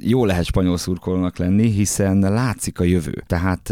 jó 0.00 0.24
lehet 0.24 0.44
spanyol 0.44 0.76
szurkolónak 0.76 1.36
lenni, 1.36 1.70
hiszen 1.70 2.18
látszik 2.18 2.80
a 2.80 2.84
jövő. 2.84 3.22
Tehát 3.26 3.70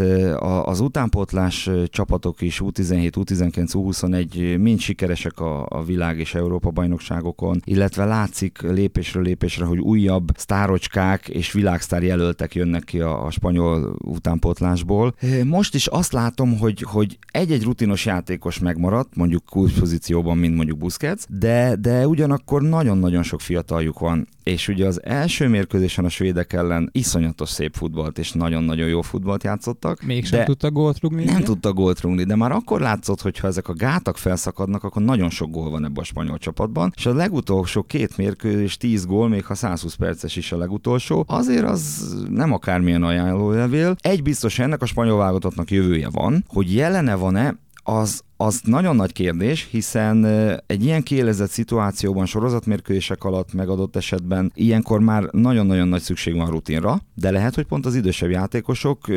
az 0.63 0.79
utánpótlás 0.79 1.69
csapatok 1.85 2.41
is 2.41 2.61
U17, 2.63 3.11
U19, 3.15 3.69
U21 3.73 4.61
mind 4.61 4.79
sikeresek 4.79 5.39
a, 5.39 5.83
világ 5.85 6.19
és 6.19 6.35
Európa 6.35 6.69
bajnokságokon, 6.69 7.61
illetve 7.63 8.05
látszik 8.05 8.61
lépésről 8.61 9.23
lépésre, 9.23 9.65
hogy 9.65 9.79
újabb 9.79 10.29
sztárocskák 10.35 11.27
és 11.27 11.51
világsztár 11.51 12.03
jelöltek 12.03 12.55
jönnek 12.55 12.83
ki 12.83 12.99
a, 12.99 13.25
a 13.25 13.31
spanyol 13.31 13.95
utánpótlásból. 14.03 15.15
Most 15.43 15.75
is 15.75 15.87
azt 15.87 16.11
látom, 16.11 16.57
hogy, 16.57 16.81
hogy 16.81 17.17
egy-egy 17.31 17.63
rutinos 17.63 18.05
játékos 18.05 18.59
megmaradt, 18.59 19.15
mondjuk 19.15 19.45
kulcspozícióban, 19.45 20.37
mint 20.37 20.55
mondjuk 20.55 20.77
Busquets, 20.77 21.23
de, 21.29 21.75
de 21.75 22.07
ugyanakkor 22.07 22.61
nagyon-nagyon 22.61 23.23
sok 23.23 23.41
fiataljuk 23.41 23.99
van. 23.99 24.27
És 24.43 24.67
ugye 24.67 24.85
az 24.85 25.03
első 25.03 25.47
mérkőzésen 25.47 26.05
a 26.05 26.09
svédek 26.17 26.53
ellen 26.53 26.89
iszonyatos 26.91 27.49
szép 27.49 27.75
futballt 27.75 28.17
és 28.17 28.31
nagyon-nagyon 28.31 28.87
jó 28.87 29.01
futballt 29.01 29.43
játszottak. 29.43 30.01
Mégsem 30.01 30.45
tudta 30.45 30.71
gólt 30.71 30.99
rúgni. 30.99 31.23
Nem 31.23 31.43
tudta 31.43 31.73
gólt 31.73 32.01
rúgni, 32.01 32.23
de 32.23 32.35
már 32.35 32.51
akkor 32.51 32.81
látszott, 32.81 33.21
hogy 33.21 33.37
ha 33.37 33.47
ezek 33.47 33.67
a 33.67 33.73
gátak 33.73 34.17
felszakadnak, 34.17 34.83
akkor 34.83 35.01
nagyon 35.01 35.29
sok 35.29 35.51
gól 35.51 35.69
van 35.69 35.85
ebben 35.85 36.01
a 36.01 36.03
spanyol 36.03 36.37
csapatban. 36.37 36.93
És 36.95 37.05
a 37.05 37.13
legutolsó 37.13 37.83
két 37.83 38.17
mérkőzés, 38.17 38.77
10 38.77 39.05
gól, 39.05 39.29
még 39.29 39.45
ha 39.45 39.55
120 39.55 39.95
perces 39.95 40.35
is 40.35 40.51
a 40.51 40.57
legutolsó, 40.57 41.25
azért 41.27 41.65
az 41.65 42.15
nem 42.29 42.53
akármilyen 42.53 43.03
ajánlólevél. 43.03 43.95
Egy 43.99 44.23
biztos 44.23 44.59
ennek 44.59 44.81
a 44.81 44.85
spanyol 44.85 45.17
válogatottnak 45.17 45.71
jövője 45.71 46.09
van, 46.09 46.43
hogy 46.47 46.73
jelene 46.73 47.15
van-e, 47.15 47.55
az, 47.83 48.21
az 48.37 48.61
nagyon 48.63 48.95
nagy 48.95 49.13
kérdés, 49.13 49.67
hiszen 49.71 50.25
egy 50.65 50.83
ilyen 50.83 51.03
kiélezett 51.03 51.49
szituációban 51.49 52.25
sorozatmérkőzések 52.25 53.23
alatt 53.23 53.53
megadott 53.53 53.95
esetben 53.95 54.51
ilyenkor 54.55 54.99
már 54.99 55.23
nagyon-nagyon 55.31 55.87
nagy 55.87 56.01
szükség 56.01 56.35
van 56.35 56.49
rutinra, 56.49 56.99
de 57.13 57.31
lehet, 57.31 57.55
hogy 57.55 57.65
pont 57.65 57.85
az 57.85 57.95
idősebb 57.95 58.29
játékosok 58.29 59.07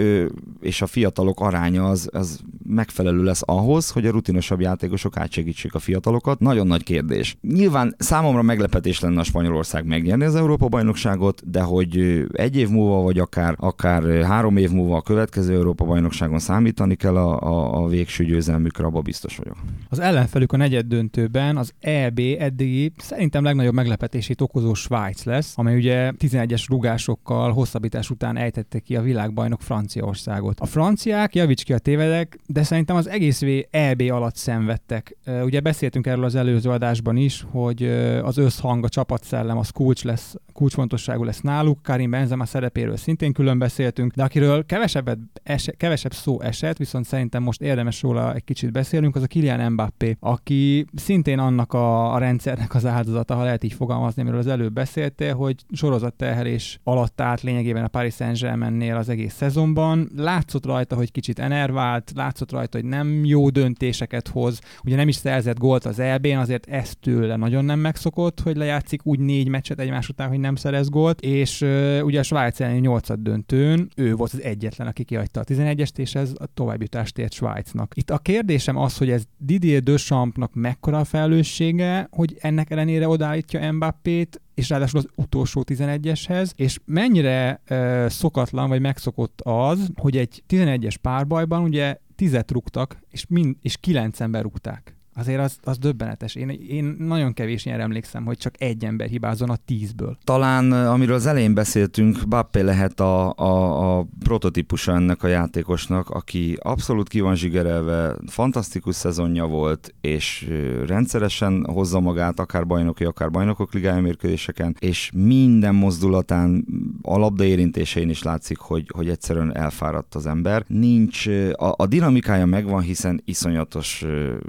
és 0.60 0.82
a 0.82 0.86
fiatalok 0.86 1.40
aránya 1.40 1.88
az, 1.88 2.08
az 2.12 2.40
megfelelő 2.66 3.22
lesz 3.22 3.42
ahhoz, 3.44 3.90
hogy 3.90 4.06
a 4.06 4.10
rutinosabb 4.10 4.60
játékosok 4.60 5.16
átsegítsék 5.16 5.74
a 5.74 5.78
fiatalokat. 5.78 6.40
Nagyon 6.40 6.66
nagy 6.66 6.82
kérdés. 6.82 7.36
Nyilván 7.40 7.94
számomra 7.98 8.42
meglepetés 8.42 9.00
lenne 9.00 9.20
a 9.20 9.24
Spanyolország 9.24 9.86
megnyerni 9.86 10.24
az 10.24 10.34
Európa-bajnokságot, 10.34 11.50
de 11.50 11.60
hogy 11.60 12.24
egy 12.32 12.56
év 12.56 12.68
múlva, 12.68 13.02
vagy 13.02 13.18
akár, 13.18 13.54
akár 13.58 14.22
három 14.22 14.56
év 14.56 14.70
múlva 14.70 14.96
a 14.96 15.02
következő 15.02 15.54
Európa-bajnokságon 15.54 16.38
számítani 16.38 16.94
kell 16.94 17.16
a, 17.16 17.40
a, 17.40 17.82
a 17.82 17.86
végső 17.86 18.24
győzelmükre, 18.24 18.84
abba 18.84 19.02
biztos 19.10 19.36
vagyok. 19.36 19.56
Az 19.88 19.98
ellenfelük 19.98 20.52
a 20.52 20.56
negyed 20.56 20.86
döntőben 20.86 21.56
az 21.56 21.72
EB 21.80 22.18
eddigi 22.38 22.92
szerintem 22.96 23.44
legnagyobb 23.44 23.74
meglepetését 23.74 24.40
okozó 24.40 24.74
Svájc 24.74 25.24
lesz, 25.24 25.52
amely 25.56 25.76
ugye 25.76 26.12
11-es 26.18 26.64
rugásokkal 26.68 27.52
hosszabbítás 27.52 28.10
után 28.10 28.36
ejtette 28.36 28.78
ki 28.78 28.96
a 28.96 29.02
világbajnok 29.02 29.60
Franciaországot. 29.60 30.60
A 30.60 30.66
franciák, 30.66 31.34
javíts 31.34 31.64
ki 31.64 31.72
a 31.72 31.78
tévedek, 31.78 32.38
de 32.46 32.62
szerintem 32.62 32.96
az 32.96 33.08
egész 33.08 33.42
EB 33.70 34.00
alatt 34.00 34.36
szenvedtek. 34.36 35.16
Ugye 35.44 35.60
beszéltünk 35.60 36.06
erről 36.06 36.24
az 36.24 36.34
előző 36.34 36.70
adásban 36.70 37.16
is, 37.16 37.46
hogy 37.50 37.82
az 38.22 38.36
összhang, 38.36 38.84
a 38.84 38.88
csapatszellem 38.88 39.58
az 39.58 39.70
kulcs 39.70 40.04
lesz, 40.04 40.34
kulcsfontosságú 40.60 41.24
lesz 41.24 41.40
náluk. 41.40 41.82
Karim 41.82 42.10
Benzema 42.10 42.44
szerepéről 42.44 42.96
szintén 42.96 43.32
külön 43.32 43.58
beszéltünk, 43.58 44.12
de 44.12 44.22
akiről 44.22 44.66
kevesebbet 44.66 45.18
es- 45.42 45.74
kevesebb 45.76 46.12
szó 46.12 46.40
esett, 46.40 46.76
viszont 46.76 47.04
szerintem 47.04 47.42
most 47.42 47.60
érdemes 47.60 48.02
róla 48.02 48.34
egy 48.34 48.44
kicsit 48.44 48.72
beszélnünk, 48.72 49.16
az 49.16 49.22
a 49.22 49.26
Kylian 49.26 49.72
Mbappé, 49.72 50.16
aki 50.20 50.86
szintén 50.94 51.38
annak 51.38 51.72
a, 51.72 52.14
a 52.14 52.18
rendszernek 52.18 52.74
az 52.74 52.86
áldozata, 52.86 53.34
ha 53.34 53.42
lehet 53.42 53.64
így 53.64 53.72
fogalmazni, 53.72 54.22
amiről 54.22 54.38
az 54.38 54.46
előbb 54.46 54.72
beszéltél, 54.72 55.34
hogy 55.34 55.54
sorozatterhelés 55.72 56.80
alatt 56.84 57.20
állt 57.20 57.42
lényegében 57.42 57.84
a 57.84 57.88
Paris 57.88 58.14
Saint-Germainnél 58.14 58.96
az 58.96 59.08
egész 59.08 59.34
szezonban. 59.34 60.10
Látszott 60.16 60.66
rajta, 60.66 60.96
hogy 60.96 61.12
kicsit 61.12 61.38
enervált, 61.38 62.12
látszott 62.14 62.52
rajta, 62.52 62.78
hogy 62.78 62.88
nem 62.88 63.24
jó 63.24 63.50
döntéseket 63.50 64.28
hoz. 64.28 64.60
Ugye 64.84 64.96
nem 64.96 65.08
is 65.08 65.14
szerzett 65.14 65.58
gólt 65.58 65.84
az 65.84 65.98
EB-n, 65.98 66.36
azért 66.36 66.66
ezt 66.66 66.98
tőle 66.98 67.36
nagyon 67.36 67.64
nem 67.64 67.78
megszokott, 67.78 68.40
hogy 68.40 68.56
lejátszik 68.56 69.06
úgy 69.06 69.18
négy 69.18 69.48
meccset 69.48 69.80
egymás 69.80 70.08
után, 70.08 70.28
hogy 70.28 70.38
nem 70.38 70.49
szerez 70.56 70.88
gólt, 70.88 71.20
és 71.20 71.60
uh, 71.60 72.00
ugye 72.04 72.18
a 72.18 72.22
Svájc 72.22 72.60
elleni 72.60 72.78
nyolcad 72.78 73.20
döntőn 73.20 73.88
ő 73.96 74.14
volt 74.14 74.32
az 74.32 74.42
egyetlen, 74.42 74.86
aki 74.86 75.04
kiadta 75.04 75.40
a 75.40 75.44
11-est, 75.44 75.98
és 75.98 76.14
ez 76.14 76.32
a 76.38 76.46
továbbjutást 76.54 77.18
ért 77.18 77.32
Svájcnak. 77.32 77.92
Itt 77.96 78.10
a 78.10 78.18
kérdésem 78.18 78.76
az, 78.76 78.96
hogy 78.96 79.10
ez 79.10 79.22
Didier 79.38 79.82
Deschampsnak 79.82 80.54
mekkora 80.54 80.98
a 80.98 81.04
felelőssége, 81.04 82.08
hogy 82.10 82.36
ennek 82.40 82.70
ellenére 82.70 83.08
odállítja 83.08 83.72
Mbappét, 83.72 84.40
és 84.54 84.68
ráadásul 84.68 84.98
az 84.98 85.08
utolsó 85.14 85.64
11-eshez, 85.66 86.50
és 86.54 86.78
mennyire 86.84 87.60
uh, 87.70 88.06
szokatlan 88.08 88.68
vagy 88.68 88.80
megszokott 88.80 89.40
az, 89.42 89.90
hogy 89.94 90.16
egy 90.16 90.42
11-es 90.48 90.94
párbajban 91.00 91.62
ugye 91.62 91.96
tizet 92.16 92.50
rúgtak, 92.50 92.98
és, 93.10 93.26
mind, 93.28 93.56
és 93.62 93.76
kilenc 93.76 94.20
ember 94.20 94.42
rúgták 94.42 94.99
azért 95.20 95.40
az, 95.40 95.58
az 95.62 95.78
döbbenetes. 95.78 96.34
Én, 96.34 96.48
én 96.48 96.96
nagyon 96.98 97.32
kevés 97.32 97.66
ilyen 97.66 97.80
emlékszem, 97.80 98.24
hogy 98.24 98.38
csak 98.38 98.54
egy 98.58 98.84
ember 98.84 99.08
hibázon 99.08 99.50
a 99.50 99.56
tízből. 99.64 100.18
Talán, 100.24 100.72
amiről 100.72 101.14
az 101.14 101.26
elején 101.26 101.54
beszéltünk, 101.54 102.28
Bappé 102.28 102.60
lehet 102.60 103.00
a, 103.00 103.32
a, 103.36 103.98
a 103.98 104.06
prototípusa 104.22 104.94
ennek 104.94 105.22
a 105.22 105.28
játékosnak, 105.28 106.10
aki 106.10 106.56
abszolút 106.60 107.08
ki 107.08 107.20
van 107.20 107.34
zsigerelve, 107.34 108.16
fantasztikus 108.26 108.94
szezonja 108.94 109.46
volt, 109.46 109.94
és 110.00 110.50
rendszeresen 110.86 111.66
hozza 111.72 112.00
magát 112.00 112.40
akár 112.40 112.66
bajnoki, 112.66 113.04
akár 113.04 113.30
bajnokok 113.30 113.72
ligája 113.72 114.00
mérkőzéseken, 114.00 114.76
és 114.78 115.10
minden 115.14 115.74
mozdulatán, 115.74 116.66
a 117.02 117.18
labda 117.18 117.44
érintésein 117.44 118.08
is 118.08 118.22
látszik, 118.22 118.58
hogy, 118.58 118.90
hogy 118.94 119.08
egyszerűen 119.08 119.56
elfáradt 119.56 120.14
az 120.14 120.26
ember. 120.26 120.64
Nincs, 120.66 121.26
a, 121.52 121.74
a 121.76 121.86
dinamikája 121.86 122.46
megvan, 122.46 122.82
hiszen 122.82 123.22
iszonyatos 123.24 124.04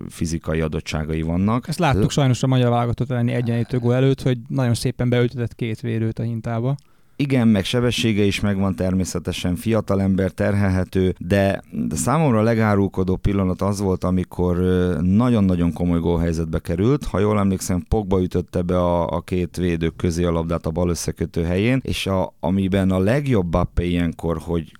fizikai 0.10 0.61
adottságai 0.62 1.22
vannak. 1.22 1.68
Ezt 1.68 1.80
láttuk 1.80 2.12
sajnos 2.12 2.44
a 2.44 2.48
magyar 2.48 2.70
válogatott 2.70 3.12
elleni 3.12 3.32
egyenlítő 3.32 3.80
gól 3.80 3.94
előtt, 3.94 4.22
hogy 4.22 4.38
nagyon 4.48 4.74
szépen 4.74 5.10
beültetett 5.10 5.56
két 5.56 5.82
védőt 5.82 6.20
a 6.20 6.24
hintába. 6.24 6.76
Igen, 7.22 7.48
meg 7.48 7.64
sebessége 7.64 8.24
is 8.24 8.40
megvan 8.40 8.76
természetesen, 8.76 9.56
fiatalember 9.56 10.32
terhelhető, 10.32 11.16
de, 11.20 11.62
de 11.72 11.96
számomra 11.96 12.40
a 12.40 12.44
legárulkodó 12.44 13.16
pillanat 13.16 13.62
az 13.62 13.80
volt, 13.80 14.04
amikor 14.04 14.58
nagyon-nagyon 15.02 15.74
komoly 15.74 16.00
gólhelyzetbe 16.00 16.60
került. 16.60 17.06
Ha 17.06 17.20
jól 17.20 17.40
emlékszem, 17.40 17.86
Pogba 17.90 18.22
ütötte 18.22 18.62
be 18.62 18.78
a, 18.78 19.10
a 19.10 19.22
két 19.22 19.58
védők 19.58 19.96
közé 19.96 20.24
a 20.24 20.32
labdát 20.32 20.66
a 20.66 20.72
bal 20.72 20.90
összekötő 20.90 21.44
helyén, 21.44 21.80
és 21.84 22.08
a, 22.08 22.34
amiben 22.40 22.92
a 22.92 23.00
legjobb 23.00 23.48
Bappe 23.48 23.84
ilyenkor, 23.84 24.38
hogy 24.38 24.72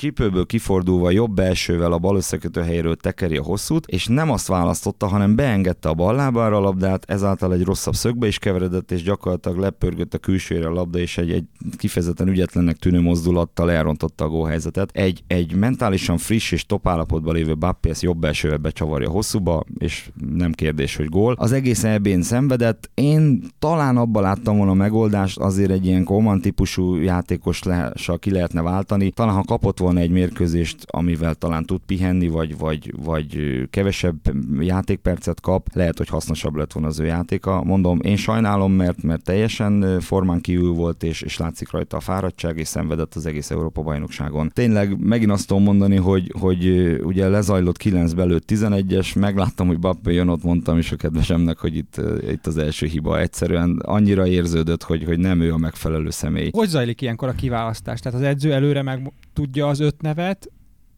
csípőből 0.00 0.46
kifordulva 0.46 1.10
jobb 1.10 1.34
belsővel 1.34 1.92
a 1.92 1.98
bal 1.98 2.16
összekötő 2.16 2.60
helyről 2.60 2.96
tekeri 2.96 3.36
a 3.36 3.42
hosszút, 3.42 3.86
és 3.86 4.06
nem 4.06 4.30
azt 4.30 4.46
választotta, 4.46 5.06
hanem 5.06 5.34
beengedte 5.34 5.88
a 5.88 5.94
bal 5.94 6.14
lábára 6.14 6.56
a 6.56 6.60
labdát, 6.60 7.10
ezáltal 7.10 7.52
egy 7.52 7.64
rosszabb 7.64 7.94
szögbe 7.94 8.26
is 8.26 8.38
keveredett, 8.38 8.90
és 8.90 9.02
gyakorlatilag 9.02 9.58
lepörgött 9.58 10.14
a 10.14 10.18
külsőre 10.18 10.66
a 10.66 10.72
labda, 10.72 10.98
és 10.98 11.18
egy, 11.18 11.30
egy 11.30 11.44
kifejezetten 11.76 12.28
ügyetlennek 12.28 12.76
tűnő 12.76 13.00
mozdulattal 13.00 13.70
elrontotta 13.70 14.24
a 14.24 14.28
gólhelyzetet. 14.28 14.90
Egy, 14.92 15.22
egy 15.26 15.54
mentálisan 15.54 16.18
friss 16.18 16.52
és 16.52 16.66
top 16.66 16.88
állapotban 16.88 17.34
lévő 17.34 17.56
Bappé 17.56 17.90
ezt 17.90 18.02
jobb 18.02 18.18
belsővel 18.18 18.58
becsavarja 18.58 19.08
hosszúba, 19.08 19.64
és 19.78 20.10
nem 20.34 20.52
kérdés, 20.52 20.96
hogy 20.96 21.08
gól. 21.08 21.34
Az 21.38 21.52
egész 21.52 21.84
ebén 21.84 22.22
szenvedett. 22.22 22.90
Én 22.94 23.42
talán 23.58 23.96
abban 23.96 24.22
láttam 24.22 24.56
volna 24.56 24.72
a 24.72 24.74
megoldást, 24.74 25.38
azért 25.38 25.70
egy 25.70 25.86
ilyen 25.86 26.04
Koman 26.04 26.40
típusú 26.40 26.94
játékos 26.94 27.62
le, 27.62 27.92
ki 28.18 28.30
lehetne 28.30 28.62
váltani. 28.62 29.10
Talán 29.10 29.34
ha 29.34 29.42
kapott 29.42 29.78
volna 29.78 29.89
volna 29.90 30.04
egy 30.04 30.14
mérkőzést, 30.14 30.76
amivel 30.86 31.34
talán 31.34 31.64
tud 31.64 31.80
pihenni, 31.86 32.28
vagy, 32.28 32.58
vagy, 32.58 32.94
vagy 33.02 33.62
kevesebb 33.70 34.16
játékpercet 34.60 35.40
kap, 35.40 35.66
lehet, 35.72 35.98
hogy 35.98 36.08
hasznosabb 36.08 36.54
lett 36.54 36.72
volna 36.72 36.88
az 36.88 36.98
ő 36.98 37.04
játéka. 37.04 37.62
Mondom, 37.64 38.00
én 38.02 38.16
sajnálom, 38.16 38.72
mert, 38.72 39.02
mert 39.02 39.24
teljesen 39.24 40.00
formán 40.00 40.40
kívül 40.40 40.72
volt, 40.72 41.02
és, 41.02 41.22
és 41.22 41.36
látszik 41.36 41.70
rajta 41.70 41.96
a 41.96 42.00
fáradtság, 42.00 42.58
és 42.58 42.68
szenvedett 42.68 43.14
az 43.14 43.26
egész 43.26 43.50
Európa-bajnokságon. 43.50 44.50
Tényleg 44.54 44.98
megint 44.98 45.30
azt 45.30 45.46
tudom 45.46 45.62
mondani, 45.62 45.96
hogy, 45.96 46.32
hogy 46.38 46.66
ugye 47.02 47.28
lezajlott 47.28 47.76
9 47.76 48.12
belőtt 48.12 48.44
11-es, 48.52 49.18
megláttam, 49.18 49.66
hogy 49.66 49.78
Bappé 49.78 50.14
jön, 50.14 50.28
ott 50.28 50.42
mondtam 50.42 50.78
is 50.78 50.92
a 50.92 50.96
kedvesemnek, 50.96 51.58
hogy 51.58 51.76
itt, 51.76 52.00
itt 52.30 52.46
az 52.46 52.56
első 52.56 52.86
hiba. 52.86 53.20
Egyszerűen 53.20 53.80
annyira 53.84 54.26
érződött, 54.26 54.82
hogy, 54.82 55.04
hogy 55.04 55.18
nem 55.18 55.40
ő 55.40 55.52
a 55.52 55.58
megfelelő 55.58 56.10
személy. 56.10 56.50
Hogy 56.52 56.68
zajlik 56.68 57.00
ilyenkor 57.00 57.28
a 57.28 57.32
kiválasztás? 57.32 58.00
Tehát 58.00 58.18
az 58.18 58.24
edző 58.24 58.52
előre 58.52 58.82
meg 58.82 59.12
tudja 59.32 59.68
az 59.68 59.79
öt 59.80 60.02
nevet, 60.02 60.50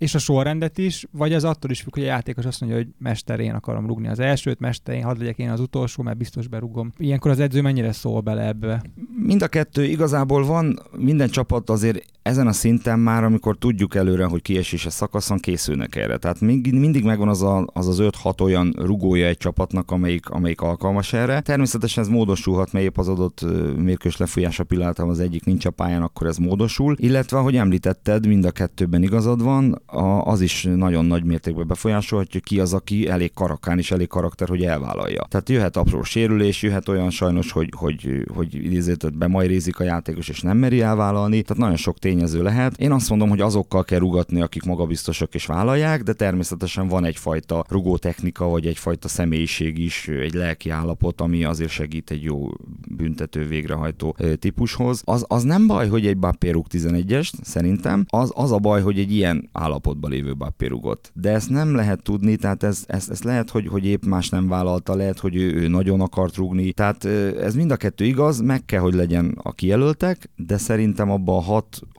és 0.02 0.14
a 0.14 0.18
sorrendet 0.18 0.78
is, 0.78 1.06
vagy 1.10 1.32
az 1.32 1.44
attól 1.44 1.70
is 1.70 1.80
függ, 1.80 1.94
hogy 1.94 2.02
a 2.02 2.06
játékos 2.06 2.44
azt 2.44 2.60
mondja, 2.60 2.78
hogy 2.78 2.88
mester, 2.98 3.40
én 3.40 3.54
akarom 3.54 3.86
rugni 3.86 4.08
az 4.08 4.18
elsőt, 4.18 4.60
mester, 4.60 4.94
én 4.94 5.02
hadd 5.02 5.18
legyek 5.18 5.38
én 5.38 5.50
az 5.50 5.60
utolsó, 5.60 6.02
mert 6.02 6.16
biztos 6.16 6.46
berugom. 6.46 6.92
Ilyenkor 6.96 7.30
az 7.30 7.38
edző 7.38 7.60
mennyire 7.60 7.92
szól 7.92 8.20
bele 8.20 8.46
ebbe? 8.46 8.82
Mind 9.16 9.42
a 9.42 9.48
kettő 9.48 9.84
igazából 9.84 10.44
van, 10.46 10.78
minden 10.96 11.28
csapat 11.28 11.70
azért 11.70 12.04
ezen 12.22 12.46
a 12.46 12.52
szinten 12.52 12.98
már, 12.98 13.24
amikor 13.24 13.56
tudjuk 13.56 13.94
előre, 13.94 14.24
hogy 14.24 14.42
kiesése 14.42 14.90
szakaszon 14.90 15.38
készülnek 15.38 15.96
erre. 15.96 16.16
Tehát 16.16 16.40
mindig, 16.40 17.04
megvan 17.04 17.28
az, 17.28 17.42
a, 17.42 17.66
az 17.72 17.88
az 17.88 17.98
5-6 18.24 18.40
olyan 18.40 18.74
rugója 18.76 19.26
egy 19.26 19.36
csapatnak, 19.36 19.90
amelyik, 19.90 20.28
amelyik 20.28 20.60
alkalmas 20.60 21.12
erre. 21.12 21.40
Természetesen 21.40 22.02
ez 22.04 22.10
módosulhat, 22.10 22.72
mert 22.72 22.84
épp 22.84 22.98
az 22.98 23.08
adott 23.08 23.46
mérkős 23.76 24.16
lefolyása 24.16 24.64
pillanatban 24.64 25.08
az 25.08 25.20
egyik 25.20 25.44
nincs 25.44 25.64
a 25.64 25.70
pályán, 25.70 26.02
akkor 26.02 26.26
ez 26.26 26.36
módosul. 26.36 26.96
Illetve, 26.98 27.38
ahogy 27.38 27.56
említetted, 27.56 28.26
mind 28.26 28.44
a 28.44 28.50
kettőben 28.50 29.02
igazad 29.02 29.42
van, 29.42 29.82
az 30.24 30.40
is 30.40 30.68
nagyon 30.74 31.04
nagy 31.04 31.24
mértékben 31.24 31.66
befolyásolhatja, 31.66 32.40
ki 32.40 32.60
az, 32.60 32.72
aki 32.72 33.08
elég 33.08 33.32
karakán 33.34 33.78
és 33.78 33.90
elég 33.90 34.08
karakter, 34.08 34.48
hogy 34.48 34.62
elvállalja. 34.62 35.26
Tehát 35.28 35.48
jöhet 35.48 35.76
apró 35.76 36.02
sérülés, 36.02 36.62
jöhet 36.62 36.88
olyan 36.88 37.10
sajnos, 37.10 37.52
hogy, 37.52 37.72
hogy, 37.76 38.24
hogy 38.34 38.54
idézőt 38.54 39.18
be 39.18 39.26
majd 39.26 39.48
rézik 39.48 39.80
a 39.80 39.84
játékos 39.84 40.28
és 40.28 40.40
nem 40.40 40.56
meri 40.56 40.80
elvállalni. 40.80 41.42
Tehát 41.42 41.62
nagyon 41.62 41.76
sok 41.76 41.98
tény 41.98 42.11
tényező 42.12 42.42
lehet. 42.42 42.76
Én 42.76 42.92
azt 42.92 43.08
mondom, 43.08 43.28
hogy 43.28 43.40
azokkal 43.40 43.84
kell 43.84 43.98
rugatni, 43.98 44.40
akik 44.40 44.62
magabiztosak 44.62 45.34
és 45.34 45.46
vállalják, 45.46 46.02
de 46.02 46.12
természetesen 46.12 46.88
van 46.88 47.04
egyfajta 47.04 47.64
rugótechnika, 47.68 48.48
vagy 48.48 48.66
egyfajta 48.66 49.08
személyiség 49.08 49.78
is, 49.78 50.08
egy 50.08 50.34
lelki 50.34 50.70
állapot, 50.70 51.20
ami 51.20 51.44
azért 51.44 51.70
segít 51.70 52.10
egy 52.10 52.22
jó 52.22 52.48
büntető 52.96 53.46
végrehajtó 53.46 54.16
típushoz. 54.38 55.02
Az, 55.04 55.24
az 55.28 55.42
nem 55.42 55.66
baj, 55.66 55.88
hogy 55.88 56.06
egy 56.06 56.16
Bappé 56.16 56.50
rúg 56.50 56.66
11-est, 56.70 57.32
szerintem. 57.42 58.04
Az, 58.08 58.32
az 58.34 58.52
a 58.52 58.58
baj, 58.58 58.82
hogy 58.82 58.98
egy 58.98 59.12
ilyen 59.12 59.48
állapotban 59.52 60.10
lévő 60.10 60.34
Bappé 60.34 60.66
rúgott. 60.66 61.12
De 61.14 61.30
ezt 61.30 61.50
nem 61.50 61.74
lehet 61.74 62.02
tudni, 62.02 62.36
tehát 62.36 62.62
ez, 62.62 62.84
ez, 62.86 63.08
ez 63.08 63.22
lehet, 63.22 63.50
hogy, 63.50 63.66
hogy 63.66 63.86
épp 63.86 64.04
más 64.04 64.28
nem 64.28 64.48
vállalta, 64.48 64.94
lehet, 64.94 65.18
hogy 65.18 65.36
ő, 65.36 65.54
ő 65.54 65.68
nagyon 65.68 66.00
akart 66.00 66.36
rúgni. 66.36 66.72
Tehát 66.72 67.04
ez 67.40 67.54
mind 67.54 67.70
a 67.70 67.76
kettő 67.76 68.04
igaz, 68.04 68.40
meg 68.40 68.64
kell, 68.64 68.80
hogy 68.80 68.94
legyen 68.94 69.38
a 69.42 69.52
kijelöltek, 69.52 70.30
de 70.36 70.56
szerintem 70.56 71.10
abban 71.10 71.36
a 71.36 71.42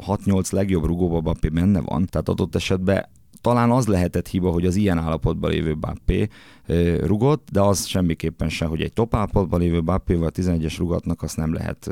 6-8 0.08 0.52
legjobb 0.54 0.86
rugóba 0.86 1.22
Bappé 1.22 1.50
benne 1.50 1.82
van. 1.82 2.06
Tehát 2.06 2.30
adott 2.30 2.56
esetben 2.56 3.06
talán 3.42 3.72
az 3.72 3.88
lehetett 3.88 4.28
hiba, 4.28 4.52
hogy 4.52 4.66
az 4.66 4.76
ilyen 4.76 4.98
állapotban 4.98 5.52
lévő 5.52 5.78
Bappé 5.78 6.28
rugott, 7.00 7.48
de 7.52 7.62
az 7.62 7.86
semmiképpen 7.86 8.50
sem, 8.50 8.70
hogy 8.70 8.82
egy 8.82 8.94
top 8.94 9.16
állapotban 9.16 9.60
lévő 9.60 9.84
Bappéval 9.84 10.32
11-es 10.34 10.76
rugatnak 10.78 11.22
azt 11.22 11.38
nem 11.38 11.54
lehet 11.54 11.90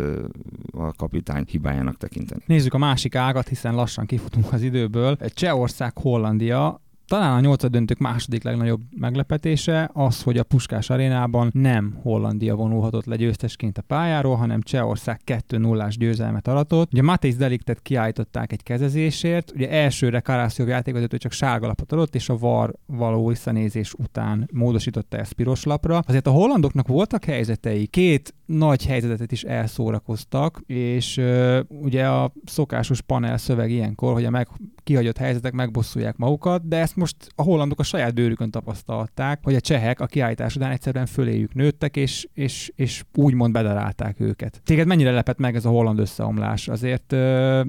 a 0.72 0.94
kapitány 0.94 1.46
hibájának 1.48 1.98
tekinteni. 1.98 2.42
Nézzük 2.46 2.74
a 2.74 2.78
másik 2.78 3.16
ágat, 3.16 3.48
hiszen 3.48 3.76
lassan 3.76 4.06
kifutunk 4.06 4.54
az 4.54 4.62
időből. 4.62 5.18
Csehország, 5.18 5.98
Hollandia 5.98 6.82
talán 7.12 7.38
a 7.38 7.40
nyolcad 7.40 7.72
döntők 7.72 7.98
második 7.98 8.44
legnagyobb 8.44 8.82
meglepetése 8.98 9.90
az, 9.94 10.24
hogy 10.24 10.38
a 10.38 10.44
Puskás 10.44 10.90
arénában 10.90 11.50
nem 11.54 11.98
Hollandia 12.02 12.56
vonulhatott 12.56 13.06
le 13.06 13.16
győztesként 13.16 13.78
a 13.78 13.82
pályáról, 13.82 14.36
hanem 14.36 14.62
Csehország 14.62 15.20
2-0-ás 15.26 15.98
győzelmet 15.98 16.48
aratott. 16.48 16.94
Ugye 16.94 17.02
Matej 17.02 17.32
Deliktet 17.32 17.82
kiállították 17.82 18.52
egy 18.52 18.64
kezezésért, 18.64 19.52
ugye 19.56 19.70
elsőre 19.70 20.20
Karászjov 20.20 20.68
játékvezető 20.68 21.18
csak 21.18 21.32
sárga 21.32 21.68
lapot 21.68 21.92
adott, 21.92 22.16
és 22.16 22.30
a 22.30 22.38
VAR 22.38 22.74
való 22.86 23.28
visszanézés 23.28 23.94
után 23.94 24.50
módosította 24.54 25.18
ezt 25.18 25.34
piros 25.34 25.64
lapra. 25.64 26.02
Azért 26.08 26.28
a 26.28 26.32
hollandoknak 26.32 26.88
voltak 26.88 27.26
helyzetei, 27.26 27.88
két 27.88 28.34
nagy 28.46 28.86
helyzetet 28.86 29.32
is 29.32 29.44
elszórakoztak, 29.44 30.62
és 30.66 31.18
uh, 31.18 31.60
ugye 31.68 32.08
a 32.08 32.32
szokásos 32.46 33.02
panel 33.02 33.38
szöveg 33.38 33.72
ilyenkor, 33.72 34.14
hogy 34.14 34.26
a 34.26 34.30
meg, 34.30 34.48
kihagyott 34.84 35.18
helyzetek 35.18 35.54
megbosszulják 35.54 36.18
magukat, 36.18 36.68
de 36.68 36.78
ezt 36.78 36.96
most 37.02 37.16
a 37.36 37.42
hollandok 37.42 37.80
a 37.80 37.84
saját 37.84 38.14
bőrükön 38.14 38.52
tapasztalták, 38.52 39.40
hogy 39.44 39.56
a 39.56 39.62
csehek 39.62 40.00
a 40.00 40.06
kiállítás 40.06 40.56
után 40.56 40.72
egyszerűen 40.72 41.06
föléjük 41.06 41.54
nőttek, 41.54 41.96
és, 41.96 42.28
és, 42.34 42.72
és 42.76 43.04
úgymond 43.14 43.54
bedarálták 43.54 44.20
őket. 44.20 44.62
Téged 44.66 44.88
mennyire 44.88 45.12
lepett 45.12 45.38
meg 45.38 45.56
ez 45.56 45.66
a 45.66 45.70
holland 45.70 46.00
összeomlás? 46.00 46.68
Azért 46.68 47.14
uh, 47.14 47.66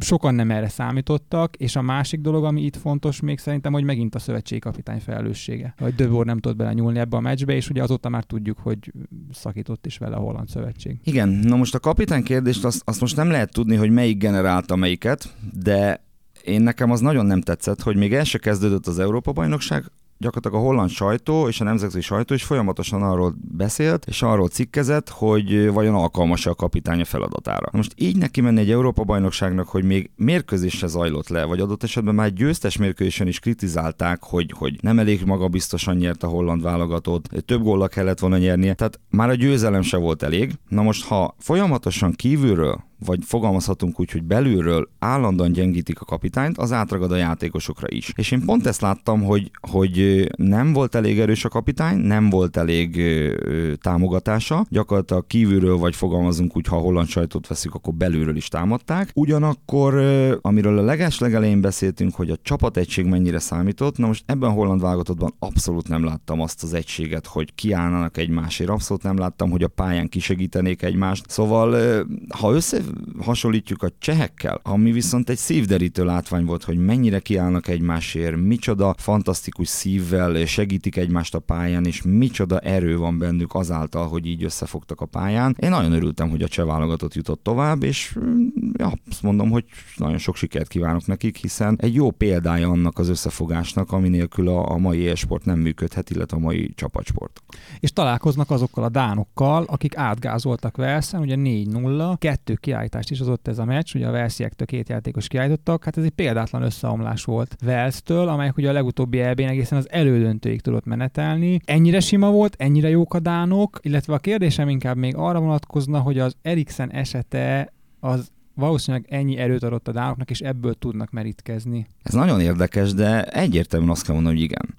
sokan 0.00 0.34
nem 0.34 0.50
erre 0.50 0.68
számítottak, 0.68 1.56
és 1.56 1.76
a 1.76 1.82
másik 1.82 2.20
dolog, 2.20 2.44
ami 2.44 2.62
itt 2.62 2.76
fontos 2.76 3.20
még 3.20 3.38
szerintem, 3.38 3.72
hogy 3.72 3.84
megint 3.84 4.14
a 4.14 4.18
szövetségi 4.18 4.60
kapitány 4.60 5.00
felelőssége. 5.00 5.74
Hogy 5.78 5.94
Döbor 5.94 6.24
nem 6.24 6.38
tudott 6.38 6.56
bele 6.56 6.72
nyúlni 6.72 6.98
ebbe 6.98 7.16
a 7.16 7.20
meccsbe, 7.20 7.54
és 7.54 7.70
ugye 7.70 7.82
azóta 7.82 8.08
már 8.08 8.24
tudjuk, 8.24 8.58
hogy 8.58 8.92
szakított 9.32 9.86
is 9.86 9.98
vele 9.98 10.16
a 10.16 10.20
holland 10.20 10.48
szövetség. 10.48 10.98
Igen, 11.04 11.28
na 11.28 11.56
most 11.56 11.74
a 11.74 11.78
kapitány 11.78 12.22
kérdést 12.22 12.64
azt, 12.64 12.82
azt 12.84 13.00
most 13.00 13.16
nem 13.16 13.30
lehet 13.30 13.52
tudni, 13.52 13.76
hogy 13.76 13.90
melyik 13.90 14.18
generálta 14.18 14.76
melyiket, 14.76 15.36
de 15.62 16.05
én 16.46 16.62
nekem 16.62 16.90
az 16.90 17.00
nagyon 17.00 17.26
nem 17.26 17.40
tetszett, 17.40 17.82
hogy 17.82 17.96
még 17.96 18.14
el 18.14 18.24
se 18.24 18.38
kezdődött 18.38 18.86
az 18.86 18.98
Európa-bajnokság, 18.98 19.84
gyakorlatilag 20.18 20.64
a 20.64 20.66
holland 20.66 20.90
sajtó 20.90 21.48
és 21.48 21.60
a 21.60 21.64
nemzetközi 21.64 22.00
sajtó 22.00 22.34
is 22.34 22.44
folyamatosan 22.44 23.02
arról 23.02 23.34
beszélt, 23.56 24.04
és 24.06 24.22
arról 24.22 24.48
cikkezett, 24.48 25.08
hogy 25.08 25.70
vajon 25.70 25.94
alkalmas 25.94 26.46
a 26.46 26.54
kapitány 26.54 27.00
a 27.00 27.04
feladatára. 27.04 27.68
Most 27.72 27.92
így 27.96 28.16
neki 28.16 28.40
menni 28.40 28.60
egy 28.60 28.70
Európa-bajnokságnak, 28.70 29.68
hogy 29.68 29.84
még 29.84 30.10
mérkőzés 30.16 30.76
se 30.76 30.86
zajlott 30.86 31.28
le, 31.28 31.44
vagy 31.44 31.60
adott 31.60 31.82
esetben 31.82 32.14
már 32.14 32.32
győztes 32.32 32.76
mérkőzésen 32.76 33.26
is 33.26 33.38
kritizálták, 33.38 34.22
hogy, 34.22 34.52
hogy 34.56 34.78
nem 34.80 34.98
elég 34.98 35.24
magabiztosan 35.24 35.96
nyert 35.96 36.22
a 36.22 36.28
holland 36.28 36.62
válogatott, 36.62 37.28
több 37.44 37.62
góllal 37.62 37.88
kellett 37.88 38.18
volna 38.18 38.36
nyernie, 38.36 38.74
tehát 38.74 39.00
már 39.10 39.28
a 39.28 39.34
győzelem 39.34 39.82
se 39.82 39.96
volt 39.96 40.22
elég. 40.22 40.52
Na 40.68 40.82
most, 40.82 41.04
ha 41.04 41.34
folyamatosan 41.38 42.12
kívülről 42.12 42.84
vagy 42.98 43.18
fogalmazhatunk 43.24 44.00
úgy, 44.00 44.10
hogy 44.10 44.22
belülről 44.22 44.88
állandóan 44.98 45.52
gyengítik 45.52 46.00
a 46.00 46.04
kapitányt, 46.04 46.58
az 46.58 46.72
átragad 46.72 47.12
a 47.12 47.16
játékosokra 47.16 47.86
is. 47.90 48.12
És 48.16 48.30
én 48.30 48.44
pont 48.44 48.66
ezt 48.66 48.80
láttam, 48.80 49.22
hogy, 49.22 49.50
hogy 49.70 50.26
nem 50.36 50.72
volt 50.72 50.94
elég 50.94 51.20
erős 51.20 51.44
a 51.44 51.48
kapitány, 51.48 51.98
nem 51.98 52.30
volt 52.30 52.56
elég 52.56 52.96
ö, 52.96 53.72
támogatása, 53.80 54.66
gyakorlatilag 54.68 55.26
kívülről, 55.26 55.76
vagy 55.76 55.96
fogalmazunk 55.96 56.56
úgy, 56.56 56.66
ha 56.66 56.76
a 56.76 56.80
holland 56.80 57.08
sajtót 57.08 57.46
veszik, 57.46 57.74
akkor 57.74 57.94
belülről 57.94 58.36
is 58.36 58.48
támadták. 58.48 59.10
Ugyanakkor, 59.14 59.94
ö, 59.94 60.36
amiről 60.40 60.78
a 60.78 60.82
leges 60.82 61.18
legelején 61.18 61.60
beszéltünk, 61.60 62.14
hogy 62.14 62.30
a 62.30 62.36
csapategység 62.42 63.04
mennyire 63.04 63.38
számított, 63.38 63.98
na 63.98 64.06
most 64.06 64.22
ebben 64.26 64.50
a 64.50 64.52
holland 64.52 64.80
válogatottban 64.80 65.34
abszolút 65.38 65.88
nem 65.88 66.04
láttam 66.04 66.40
azt 66.40 66.62
az 66.62 66.74
egységet, 66.74 67.26
hogy 67.26 67.54
kiállnának 67.54 68.16
egymásért, 68.16 68.70
abszolút 68.70 69.02
nem 69.02 69.18
láttam, 69.18 69.50
hogy 69.50 69.62
a 69.62 69.68
pályán 69.68 70.08
kisegítenék 70.08 70.82
egymást. 70.82 71.30
Szóval, 71.30 71.72
ö, 71.72 72.02
ha 72.28 72.52
össze 72.52 72.78
hasonlítjuk 73.18 73.82
a 73.82 73.90
csehekkel, 73.98 74.60
ami 74.62 74.92
viszont 74.92 75.30
egy 75.30 75.36
szívderítő 75.36 76.04
látvány 76.04 76.44
volt, 76.44 76.64
hogy 76.64 76.78
mennyire 76.78 77.18
kiállnak 77.18 77.68
egymásért, 77.68 78.36
micsoda 78.36 78.94
fantasztikus 78.98 79.68
szívvel 79.68 80.44
segítik 80.46 80.96
egymást 80.96 81.34
a 81.34 81.38
pályán, 81.38 81.84
és 81.84 82.02
micsoda 82.02 82.58
erő 82.58 82.96
van 82.96 83.18
bennük 83.18 83.54
azáltal, 83.54 84.08
hogy 84.08 84.26
így 84.26 84.44
összefogtak 84.44 85.00
a 85.00 85.06
pályán. 85.06 85.56
Én 85.58 85.70
nagyon 85.70 85.92
örültem, 85.92 86.30
hogy 86.30 86.42
a 86.42 86.48
cseh 86.48 86.66
válogatott 86.66 87.14
jutott 87.14 87.42
tovább, 87.42 87.82
és 87.82 88.16
mm, 88.18 88.46
ja, 88.78 88.92
azt 89.10 89.22
mondom, 89.22 89.50
hogy 89.50 89.64
nagyon 89.96 90.18
sok 90.18 90.36
sikert 90.36 90.68
kívánok 90.68 91.06
nekik, 91.06 91.36
hiszen 91.36 91.78
egy 91.80 91.94
jó 91.94 92.10
példája 92.10 92.68
annak 92.68 92.98
az 92.98 93.08
összefogásnak, 93.08 93.92
ami 93.92 94.08
nélkül 94.08 94.48
a, 94.48 94.70
a 94.70 94.76
mai 94.76 95.08
e-sport 95.08 95.44
nem 95.44 95.58
működhet, 95.58 96.10
illetve 96.10 96.36
a 96.36 96.40
mai 96.40 96.72
csapatsport. 96.74 97.42
És 97.80 97.92
találkoznak 97.92 98.50
azokkal 98.50 98.84
a 98.84 98.88
dánokkal, 98.88 99.64
akik 99.68 99.96
átgázoltak 99.96 100.76
Velszen, 100.76 101.20
ugye 101.20 101.34
4-0, 101.38 102.14
kettő 102.18 102.54
kiállítást 102.76 103.10
is 103.10 103.20
ott 103.20 103.48
ez 103.48 103.58
a 103.58 103.64
meccs, 103.64 103.94
ugye 103.94 104.06
a 104.06 104.10
Velsziektől 104.10 104.66
két 104.66 104.88
játékos 104.88 105.28
kiállítottak, 105.28 105.84
hát 105.84 105.96
ez 105.96 106.04
egy 106.04 106.10
példátlan 106.10 106.62
összeomlás 106.62 107.24
volt 107.24 107.56
Velsztől, 107.64 108.28
amelyek 108.28 108.56
ugye 108.56 108.68
a 108.68 108.72
legutóbbi 108.72 109.20
eb 109.20 109.40
egészen 109.40 109.78
az 109.78 109.90
elődöntőig 109.90 110.60
tudott 110.60 110.84
menetelni. 110.84 111.60
Ennyire 111.64 112.00
sima 112.00 112.30
volt, 112.30 112.54
ennyire 112.58 112.88
jók 112.88 113.14
a 113.14 113.20
dánok, 113.20 113.78
illetve 113.82 114.14
a 114.14 114.18
kérdésem 114.18 114.68
inkább 114.68 114.96
még 114.96 115.16
arra 115.16 115.40
vonatkozna, 115.40 115.98
hogy 115.98 116.18
az 116.18 116.36
Eriksen 116.42 116.92
esete 116.92 117.72
az 118.00 118.30
valószínűleg 118.54 119.06
ennyi 119.08 119.36
erőt 119.36 119.62
adott 119.62 119.88
a 119.88 119.92
dánoknak, 119.92 120.30
és 120.30 120.40
ebből 120.40 120.74
tudnak 120.74 121.10
merítkezni. 121.10 121.86
Ez 122.02 122.14
nagyon 122.14 122.40
érdekes, 122.40 122.94
de 122.94 123.24
egyértelműen 123.24 123.90
azt 123.90 124.04
kell 124.04 124.14
mondani, 124.14 124.34
hogy 124.34 124.44
igen. 124.44 124.74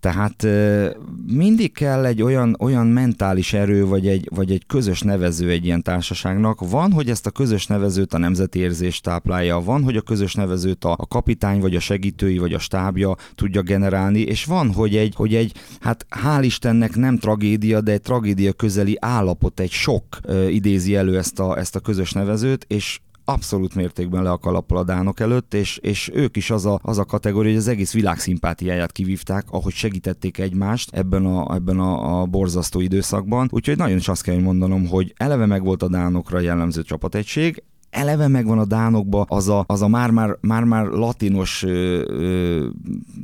Tehát 0.00 0.46
mindig 1.26 1.72
kell 1.72 2.04
egy 2.04 2.22
olyan, 2.22 2.56
olyan 2.58 2.86
mentális 2.86 3.52
erő, 3.52 3.86
vagy 3.86 4.06
egy, 4.08 4.28
vagy 4.34 4.50
egy 4.50 4.66
közös 4.66 5.00
nevező 5.00 5.50
egy 5.50 5.64
ilyen 5.64 5.82
társaságnak. 5.82 6.70
Van, 6.70 6.92
hogy 6.92 7.10
ezt 7.10 7.26
a 7.26 7.30
közös 7.30 7.66
nevezőt 7.66 8.14
a 8.14 8.18
nemzeti 8.18 8.58
érzés 8.58 9.00
táplálja, 9.00 9.60
van, 9.60 9.82
hogy 9.82 9.96
a 9.96 10.00
közös 10.00 10.34
nevezőt 10.34 10.84
a, 10.84 10.92
a 10.98 11.06
kapitány, 11.06 11.60
vagy 11.60 11.74
a 11.74 11.80
segítői, 11.80 12.38
vagy 12.38 12.52
a 12.52 12.58
stábja 12.58 13.16
tudja 13.34 13.62
generálni, 13.62 14.20
és 14.20 14.44
van, 14.44 14.72
hogy 14.72 14.96
egy, 14.96 15.14
hogy 15.16 15.34
egy, 15.34 15.52
hát 15.80 16.06
hál' 16.24 16.42
Istennek 16.42 16.96
nem 16.96 17.18
tragédia, 17.18 17.80
de 17.80 17.92
egy 17.92 18.02
tragédia 18.02 18.52
közeli 18.52 18.96
állapot, 19.00 19.60
egy 19.60 19.70
sok 19.70 20.04
idézi 20.50 20.96
elő 20.96 21.18
ezt 21.18 21.40
a, 21.40 21.58
ezt 21.58 21.76
a 21.76 21.80
közös 21.80 22.12
nevezőt, 22.12 22.64
és 22.68 23.00
abszolút 23.32 23.74
mértékben 23.74 24.22
le 24.22 24.30
a 24.30 24.38
kalappal 24.38 24.78
a 24.78 24.84
dánok 24.84 25.20
előtt, 25.20 25.54
és, 25.54 25.76
és 25.76 26.10
ők 26.14 26.36
is 26.36 26.50
az 26.50 26.66
a, 26.66 26.78
az 26.82 26.98
a 26.98 27.04
kategória, 27.04 27.50
hogy 27.50 27.60
az 27.60 27.68
egész 27.68 27.92
világ 27.92 28.18
szimpátiáját 28.18 28.92
kivívták, 28.92 29.44
ahogy 29.50 29.72
segítették 29.72 30.38
egymást 30.38 30.90
ebben 30.92 31.26
a, 31.26 31.54
ebben 31.54 31.78
a, 31.78 32.20
a 32.20 32.26
borzasztó 32.26 32.80
időszakban. 32.80 33.48
Úgyhogy 33.52 33.76
nagyon 33.76 33.96
is 33.96 34.08
azt 34.08 34.22
kell 34.22 34.40
mondanom, 34.40 34.86
hogy 34.86 35.14
eleve 35.16 35.46
meg 35.46 35.64
volt 35.64 35.82
a 35.82 35.88
dánokra 35.88 36.40
jellemző 36.40 36.82
csapategység, 36.82 37.62
eleve 37.90 38.28
megvan 38.28 38.58
a 38.58 38.64
dánokba 38.64 39.24
az 39.28 39.48
a, 39.48 39.64
az 39.66 39.82
a 39.82 39.88
már-már, 39.88 40.36
már-már 40.40 40.86
latinos 40.86 41.62
ö, 41.62 42.02
ö, 42.08 42.66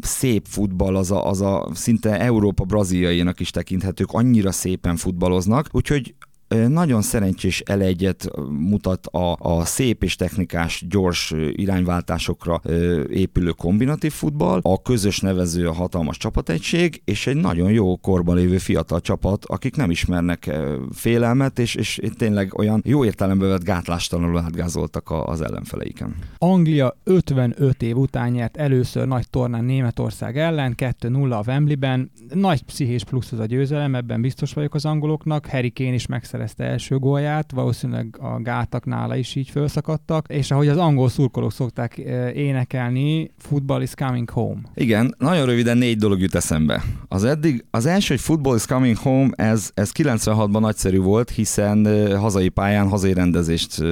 szép 0.01 0.47
futball, 0.49 0.97
az 0.97 1.11
a, 1.11 1.29
az 1.29 1.41
a 1.41 1.69
szinte 1.75 2.21
Európa 2.21 2.65
braziliainak 2.65 3.41
is 3.41 3.51
tekinthetők, 3.51 4.13
annyira 4.13 4.53
szépen 4.53 4.97
futballoznak, 4.97 5.69
úgyhogy 5.73 6.15
nagyon 6.49 7.03
szerencsés 7.03 7.61
elegyet 7.61 8.31
mutat 8.51 9.07
a, 9.07 9.37
a 9.39 9.65
szép 9.65 10.03
és 10.03 10.17
technikás, 10.17 10.85
gyors 10.89 11.35
irányváltásokra 11.53 12.61
épülő 13.09 13.51
kombinatív 13.51 14.13
futball, 14.13 14.61
a 14.63 14.83
közös 14.83 15.21
nevező 15.21 15.69
a 15.69 15.73
hatalmas 15.73 16.17
csapategység, 16.17 17.03
és 17.05 17.27
egy 17.27 17.37
nagyon 17.37 17.71
jó 17.71 17.97
korban 17.97 18.37
lévő 18.37 18.59
fiatal 18.59 19.01
csapat, 19.01 19.45
akik 19.45 19.77
nem 19.77 19.91
ismernek 19.91 20.51
félelmet, 20.93 21.59
és, 21.59 21.75
és 21.75 22.01
tényleg 22.17 22.59
olyan 22.59 22.83
jó 22.85 23.05
értelemben 23.05 23.49
vett 23.49 23.65
gátlástalanul 23.65 24.39
átgázoltak 24.39 25.11
az 25.25 25.41
ellenfeleiken. 25.41 26.15
Anglia 26.39 26.97
55 27.05 27.83
év 27.83 27.97
után 27.97 28.31
nyert 28.31 28.57
először 28.57 29.07
nagy 29.07 29.31
tornán 29.31 29.65
Németország 29.65 30.39
ellen, 30.39 30.75
2-0 30.77 31.31
a 31.31 31.43
Wembleyben. 31.47 32.11
Nagy 32.35 32.63
pszichés 32.63 33.05
plusz 33.05 33.33
az 33.33 33.39
a 33.39 33.45
győzelem, 33.45 33.95
ebben 33.95 34.21
biztos 34.21 34.53
vagyok 34.53 34.75
az 34.75 34.85
angoloknak. 34.85 35.47
Harry 35.47 35.73
Kane 35.73 35.95
is 35.95 36.07
megszer 36.07 36.36
megszerezte 36.37 36.65
első 36.73 36.99
gólját, 36.99 37.53
valószínűleg 37.53 38.17
a 38.21 38.41
gátak 38.43 38.85
nála 38.85 39.17
is 39.17 39.35
így 39.35 39.51
felszakadtak, 39.51 40.27
és 40.29 40.51
ahogy 40.51 40.69
az 40.69 40.77
angol 40.77 41.09
szurkolók 41.09 41.53
szokták 41.53 41.97
énekelni, 42.35 43.31
football 43.39 43.83
is 43.83 43.95
coming 43.95 44.31
home. 44.31 44.61
Igen, 44.75 45.15
nagyon 45.19 45.47
röviden 45.47 45.79
négy 45.79 45.99
dolog 45.99 46.21
jut 46.21 46.35
eszembe. 46.35 46.83
Az 47.09 47.25
eddig, 47.25 47.65
az 47.71 47.87
első, 47.87 48.15
hogy 48.15 48.23
football 48.23 48.57
is 48.57 48.67
coming 48.67 48.97
home, 48.97 49.31
ez, 49.37 49.71
ez 49.75 49.91
96-ban 49.95 50.61
nagyszerű 50.61 50.99
volt, 50.99 51.31
hiszen 51.31 52.09
hazai 52.19 52.49
pályán 52.49 52.89
hazai 52.89 53.13
rendezést 53.13 53.83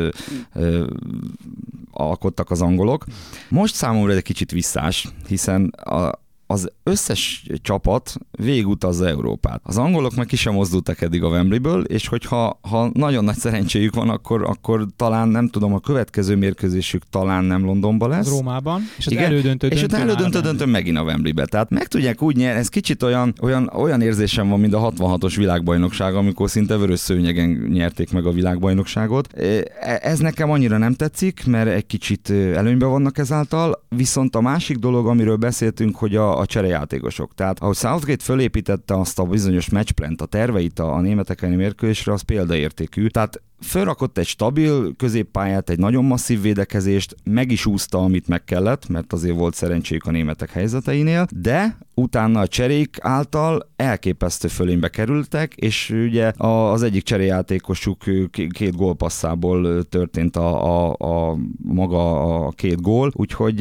alkottak 1.91 2.51
az 2.51 2.63
angolok. 2.63 3.05
Most 3.49 3.75
számomra 3.75 4.13
egy 4.13 4.23
kicsit 4.23 4.51
visszás, 4.51 5.09
hiszen 5.27 5.65
a, 5.69 6.11
az 6.55 6.73
összes 6.83 7.47
csapat 7.63 8.15
végigutazza 8.31 9.09
Európát. 9.09 9.61
Az 9.65 9.79
angolok 9.79 10.15
meg 10.15 10.27
ki 10.27 10.37
sem 10.37 10.53
mozdultak 10.53 11.01
eddig 11.01 11.23
a 11.23 11.29
Wembleyből, 11.29 11.85
és 11.85 12.09
hogyha 12.09 12.59
ha 12.63 12.91
nagyon 12.93 13.25
nagy 13.25 13.37
szerencséjük 13.37 13.95
van, 13.95 14.09
akkor, 14.09 14.43
akkor 14.43 14.87
talán 14.97 15.29
nem 15.29 15.49
tudom, 15.49 15.75
a 15.75 15.79
következő 15.79 16.37
mérkőzésük 16.37 17.03
talán 17.11 17.45
nem 17.45 17.65
Londonban 17.65 18.09
lesz. 18.09 18.29
Rómában, 18.29 18.83
és 18.97 19.07
az 19.07 19.13
Igen, 19.13 19.25
elődöntő 19.25 19.67
és 19.67 19.81
döntő, 19.81 19.97
elődöntő 19.97 20.41
döntő 20.41 20.67
megint 20.67 20.99
a 20.99 21.03
Wembleybe. 21.03 21.45
Tehát 21.45 21.71
meg 21.71 21.87
tudják 21.87 22.23
úgy 22.23 22.37
nyerni, 22.37 22.59
ez 22.59 22.69
kicsit 22.69 23.03
olyan, 23.03 23.35
olyan, 23.41 23.71
olyan 23.75 24.01
érzésem 24.01 24.49
van, 24.49 24.61
mint 24.61 24.75
a 24.75 24.93
66-os 24.93 25.35
világbajnokság, 25.37 26.15
amikor 26.15 26.51
szinte 26.51 26.77
vörös 26.77 26.99
szőnyegen 26.99 27.51
nyerték 27.73 28.13
meg 28.13 28.27
a 28.27 28.33
világbajnokságot. 28.33 29.33
E, 29.33 29.99
ez 30.03 30.19
nekem 30.19 30.51
annyira 30.51 30.79
nem 30.79 30.95
tetszik, 30.95 31.47
mert 31.47 31.69
egy 31.69 31.87
kicsit 31.87 32.31
előnyben 32.31 32.89
vannak 32.89 33.19
ezáltal, 33.19 33.83
viszont 33.89 34.37
a 34.37 34.41
másik 34.41 34.77
dolog, 34.77 35.07
amiről 35.07 35.37
beszéltünk, 35.37 35.97
hogy 35.97 36.17
a, 36.17 36.39
a 36.39 36.44
cserejátékosok. 36.47 37.35
Tehát 37.35 37.61
ahogy 37.61 37.77
Southgate 37.77 38.25
fölépítette 38.25 38.99
azt 38.99 39.19
a 39.19 39.25
bizonyos 39.25 39.71
matchplant, 39.71 40.21
a 40.21 40.27
terveit 40.27 40.79
a, 40.79 40.95
a 40.95 41.01
németek 41.01 41.43
elleni 41.43 41.57
mérkőzésre, 41.57 42.13
az 42.13 42.23
példaértékű. 42.23 43.07
Tehát 43.07 43.43
fölrakott 43.61 44.19
egy 44.19 44.27
stabil 44.27 44.95
középpályát, 44.97 45.71
egy 45.71 45.79
nagyon 45.79 46.05
masszív 46.05 46.41
védekezést, 46.41 47.17
meg 47.25 47.51
is 47.51 47.67
úszta, 47.67 47.99
amit 47.99 48.29
meg 48.29 48.45
kellett, 48.45 48.89
mert 48.89 49.13
azért 49.13 49.37
volt 49.37 49.55
szerencséjük 49.55 50.05
a 50.05 50.11
németek 50.11 50.51
helyzeteinél, 50.51 51.27
de 51.31 51.79
utána 51.95 52.41
a 52.41 52.47
cserék 52.47 52.97
által 53.01 53.69
elképesztő 53.77 54.49
fölénybe 54.49 54.89
kerültek, 54.89 55.55
és 55.55 55.91
ugye 55.91 56.33
az 56.37 56.83
egyik 56.83 57.03
cseréjátékosuk 57.03 58.03
két 58.31 58.77
gólpasszából 58.77 59.83
történt 59.83 60.37
a, 60.37 60.89
a, 60.89 60.95
a 60.99 61.37
maga 61.63 62.21
a 62.47 62.51
két 62.51 62.81
gól, 62.81 63.11
úgyhogy 63.15 63.57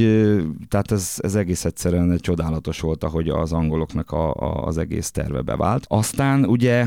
tehát 0.70 0.92
ez, 0.92 1.16
ez 1.18 1.36
egész 1.36 1.66
egyszerűen 1.66 2.18
csodálatos 2.18 2.80
volt, 2.80 3.04
ahogy 3.04 3.30
az 3.30 3.54
angoloknak 3.54 4.12
a, 4.12 4.34
a, 4.34 4.66
az 4.66 4.78
egész 4.78 5.12
terve 5.12 5.42
bevált. 5.42 5.86
Aztán 5.88 6.46
ugye 6.46 6.86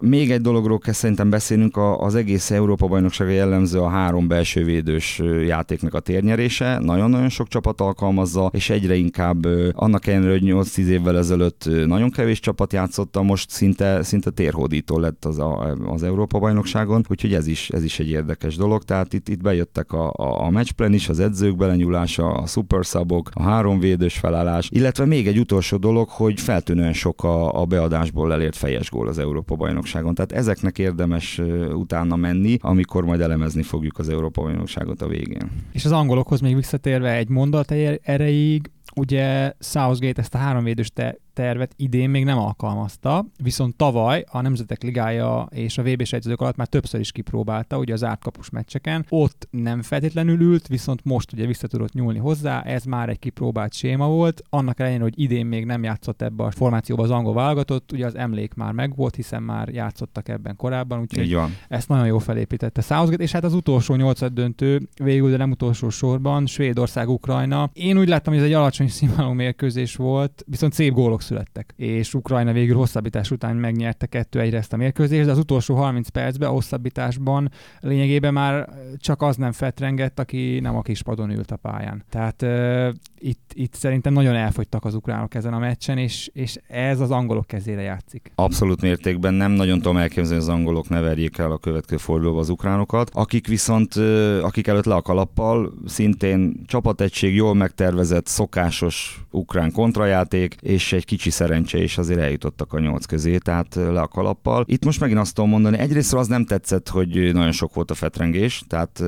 még 0.00 0.30
egy 0.30 0.40
dologról 0.40 0.78
kell 0.78 0.92
szerintem 0.92 1.30
beszélnünk, 1.30 1.76
az 1.76 2.14
egész 2.24 2.50
Európa 2.50 2.86
bajnoksága 2.86 3.30
jellemző 3.30 3.78
a 3.78 3.88
három 3.88 4.28
belső 4.28 4.64
védős 4.64 5.22
játéknak 5.46 5.94
a 5.94 6.00
térnyerése, 6.00 6.78
nagyon-nagyon 6.78 7.28
sok 7.28 7.48
csapat 7.48 7.80
alkalmazza, 7.80 8.50
és 8.52 8.70
egyre 8.70 8.94
inkább 8.94 9.46
annak 9.72 10.06
ellenére, 10.06 10.32
hogy 10.32 10.42
8-10 10.44 10.78
évvel 10.78 11.18
ezelőtt 11.18 11.68
nagyon 11.86 12.10
kevés 12.10 12.40
csapat 12.40 12.72
játszotta, 12.72 13.22
most 13.22 13.50
szinte, 13.50 14.02
szinte 14.02 14.30
térhódító 14.30 14.98
lett 14.98 15.24
az, 15.24 15.38
a, 15.38 15.76
az 15.86 16.02
Európa 16.02 16.38
bajnokságon, 16.38 17.04
úgyhogy 17.08 17.34
ez 17.34 17.46
is, 17.46 17.70
ez 17.70 17.84
is 17.84 17.98
egy 17.98 18.08
érdekes 18.08 18.56
dolog, 18.56 18.82
tehát 18.82 19.12
itt, 19.12 19.28
itt 19.28 19.42
bejöttek 19.42 19.92
a, 19.92 20.12
a, 20.12 20.44
a 20.44 20.50
matchplan 20.50 20.92
is, 20.92 21.08
az 21.08 21.20
edzők 21.20 21.56
belenyúlása, 21.56 22.32
a 22.32 22.46
szuperszabok, 22.46 23.30
a 23.32 23.42
három 23.42 23.78
védős 23.78 24.18
felállás, 24.18 24.68
illetve 24.72 25.04
még 25.04 25.26
egy 25.26 25.38
utolsó 25.38 25.76
dolog, 25.76 26.08
hogy 26.08 26.40
feltűnően 26.40 26.92
sok 26.92 27.24
a, 27.24 27.60
a 27.60 27.64
beadásból 27.64 28.32
elért 28.32 28.56
fejes 28.56 28.90
gól 28.90 29.08
az 29.08 29.18
Európa 29.18 29.54
bajnokságon, 29.54 30.14
tehát 30.14 30.32
ezeknek 30.32 30.78
érdemes 30.78 31.40
utána 31.74 32.13
menni, 32.16 32.56
amikor 32.60 33.04
majd 33.04 33.20
elemezni 33.20 33.62
fogjuk 33.62 33.98
az 33.98 34.08
Európa 34.08 34.42
bajnokságot 34.42 35.02
a 35.02 35.08
végén. 35.08 35.50
És 35.72 35.84
az 35.84 35.92
angolokhoz 35.92 36.40
még 36.40 36.54
visszatérve 36.54 37.12
egy 37.12 37.28
mondat 37.28 37.70
erejéig, 38.02 38.70
ugye 38.96 39.52
Southgate 39.58 40.20
ezt 40.20 40.34
a 40.34 40.38
háromvédős 40.38 40.90
te- 40.90 41.18
tervet 41.34 41.72
idén 41.76 42.10
még 42.10 42.24
nem 42.24 42.38
alkalmazta, 42.38 43.26
viszont 43.42 43.76
tavaly 43.76 44.24
a 44.30 44.40
Nemzetek 44.40 44.82
Ligája 44.82 45.48
és 45.50 45.78
a 45.78 45.82
vb 45.82 46.04
sejtezők 46.04 46.40
alatt 46.40 46.56
már 46.56 46.66
többször 46.66 47.00
is 47.00 47.12
kipróbálta, 47.12 47.78
ugye 47.78 47.92
az 47.92 48.04
átkapus 48.04 48.50
meccseken. 48.50 49.06
Ott 49.08 49.48
nem 49.50 49.82
feltétlenül 49.82 50.40
ült, 50.40 50.66
viszont 50.66 51.04
most 51.04 51.32
ugye 51.32 51.46
vissza 51.46 51.66
tudott 51.66 51.92
nyúlni 51.92 52.18
hozzá, 52.18 52.62
ez 52.62 52.84
már 52.84 53.08
egy 53.08 53.18
kipróbált 53.18 53.72
séma 53.72 54.08
volt. 54.08 54.42
Annak 54.50 54.80
ellenére, 54.80 55.02
hogy 55.02 55.20
idén 55.20 55.46
még 55.46 55.64
nem 55.64 55.82
játszott 55.82 56.22
ebbe 56.22 56.44
a 56.44 56.50
formációba 56.50 57.02
az 57.02 57.10
angol 57.10 57.34
válogatott, 57.34 57.92
ugye 57.92 58.06
az 58.06 58.16
emlék 58.16 58.54
már 58.54 58.72
megvolt, 58.72 59.14
hiszen 59.14 59.42
már 59.42 59.68
játszottak 59.68 60.28
ebben 60.28 60.56
korábban, 60.56 61.00
úgyhogy 61.00 61.38
ezt 61.68 61.88
nagyon 61.88 62.06
jól 62.06 62.20
felépítette 62.20 62.80
Southgate, 62.80 63.22
és 63.22 63.32
hát 63.32 63.44
az 63.44 63.54
utolsó 63.54 63.94
nyolcad 63.94 64.32
döntő, 64.32 64.88
végül, 65.02 65.30
de 65.30 65.36
nem 65.36 65.50
utolsó 65.50 65.88
sorban, 65.88 66.46
Svédország-Ukrajna. 66.46 67.70
Én 67.72 67.98
úgy 67.98 68.08
láttam, 68.08 68.32
hogy 68.32 68.42
ez 68.42 68.48
egy 68.48 68.54
alacsony 68.54 68.88
színvonalú 68.88 69.32
mérkőzés 69.32 69.96
volt, 69.96 70.44
viszont 70.46 70.72
szép 70.72 70.92
gólok 70.92 71.22
születtek. 71.24 71.74
És 71.76 72.14
Ukrajna 72.14 72.52
végül 72.52 72.76
hosszabbítás 72.76 73.30
után 73.30 73.56
megnyerte 73.56 74.06
kettő 74.06 74.40
egyre 74.40 74.58
ezt 74.58 74.72
a 74.72 74.76
mérkőzést, 74.76 75.24
de 75.24 75.30
az 75.30 75.38
utolsó 75.38 75.74
30 75.74 76.08
percben 76.08 76.48
a 76.48 76.52
hosszabbításban 76.52 77.50
lényegében 77.80 78.32
már 78.32 78.68
csak 78.98 79.22
az 79.22 79.36
nem 79.36 79.52
fetrengett, 79.52 80.18
aki 80.18 80.60
nem 80.60 80.76
a 80.76 80.82
kispadon 80.82 81.30
ült 81.30 81.50
a 81.50 81.56
pályán. 81.56 82.04
Tehát 82.10 82.42
uh, 82.42 82.88
itt, 83.18 83.50
itt 83.54 83.74
szerintem 83.74 84.12
nagyon 84.12 84.34
elfogytak 84.34 84.84
az 84.84 84.94
ukránok 84.94 85.34
ezen 85.34 85.52
a 85.52 85.58
meccsen, 85.58 85.98
és, 85.98 86.30
és 86.32 86.58
ez 86.66 87.00
az 87.00 87.10
angolok 87.10 87.46
kezére 87.46 87.80
játszik. 87.80 88.32
Abszolút 88.34 88.80
mértékben 88.80 89.34
nem 89.34 89.52
nagyon 89.52 89.76
tudom 89.76 89.96
elképzelni, 89.96 90.42
hogy 90.42 90.52
az 90.52 90.58
angolok 90.58 90.88
ne 90.88 91.00
verjék 91.00 91.38
el 91.38 91.52
a 91.52 91.58
következő 91.58 91.96
fordulóba 91.96 92.38
az 92.38 92.48
ukránokat, 92.48 93.10
akik 93.12 93.46
viszont, 93.46 93.94
akik 94.42 94.66
előtt 94.66 94.84
le 94.84 94.94
a 94.94 95.02
kalappal, 95.02 95.72
szintén 95.86 96.62
csapategység, 96.66 97.34
jól 97.34 97.54
megtervezett, 97.54 98.26
szokásos 98.26 99.24
ukrán 99.30 99.72
kontrajáték, 99.72 100.56
és 100.60 100.92
egy 100.92 101.04
kicsi 101.16 101.30
szerencse 101.30 101.82
is 101.82 101.98
azért 101.98 102.20
eljutottak 102.20 102.72
a 102.72 102.78
nyolc 102.80 103.04
közé, 103.04 103.38
tehát 103.38 103.74
le 103.74 104.00
a 104.00 104.08
kalappal. 104.08 104.64
Itt 104.66 104.84
most 104.84 105.00
megint 105.00 105.18
azt 105.18 105.34
tudom 105.34 105.50
mondani, 105.50 105.78
egyrészt 105.78 106.14
az 106.14 106.26
nem 106.26 106.44
tetszett, 106.44 106.88
hogy 106.88 107.30
nagyon 107.32 107.52
sok 107.52 107.74
volt 107.74 107.90
a 107.90 107.94
fetrengés, 107.94 108.62
tehát 108.68 109.02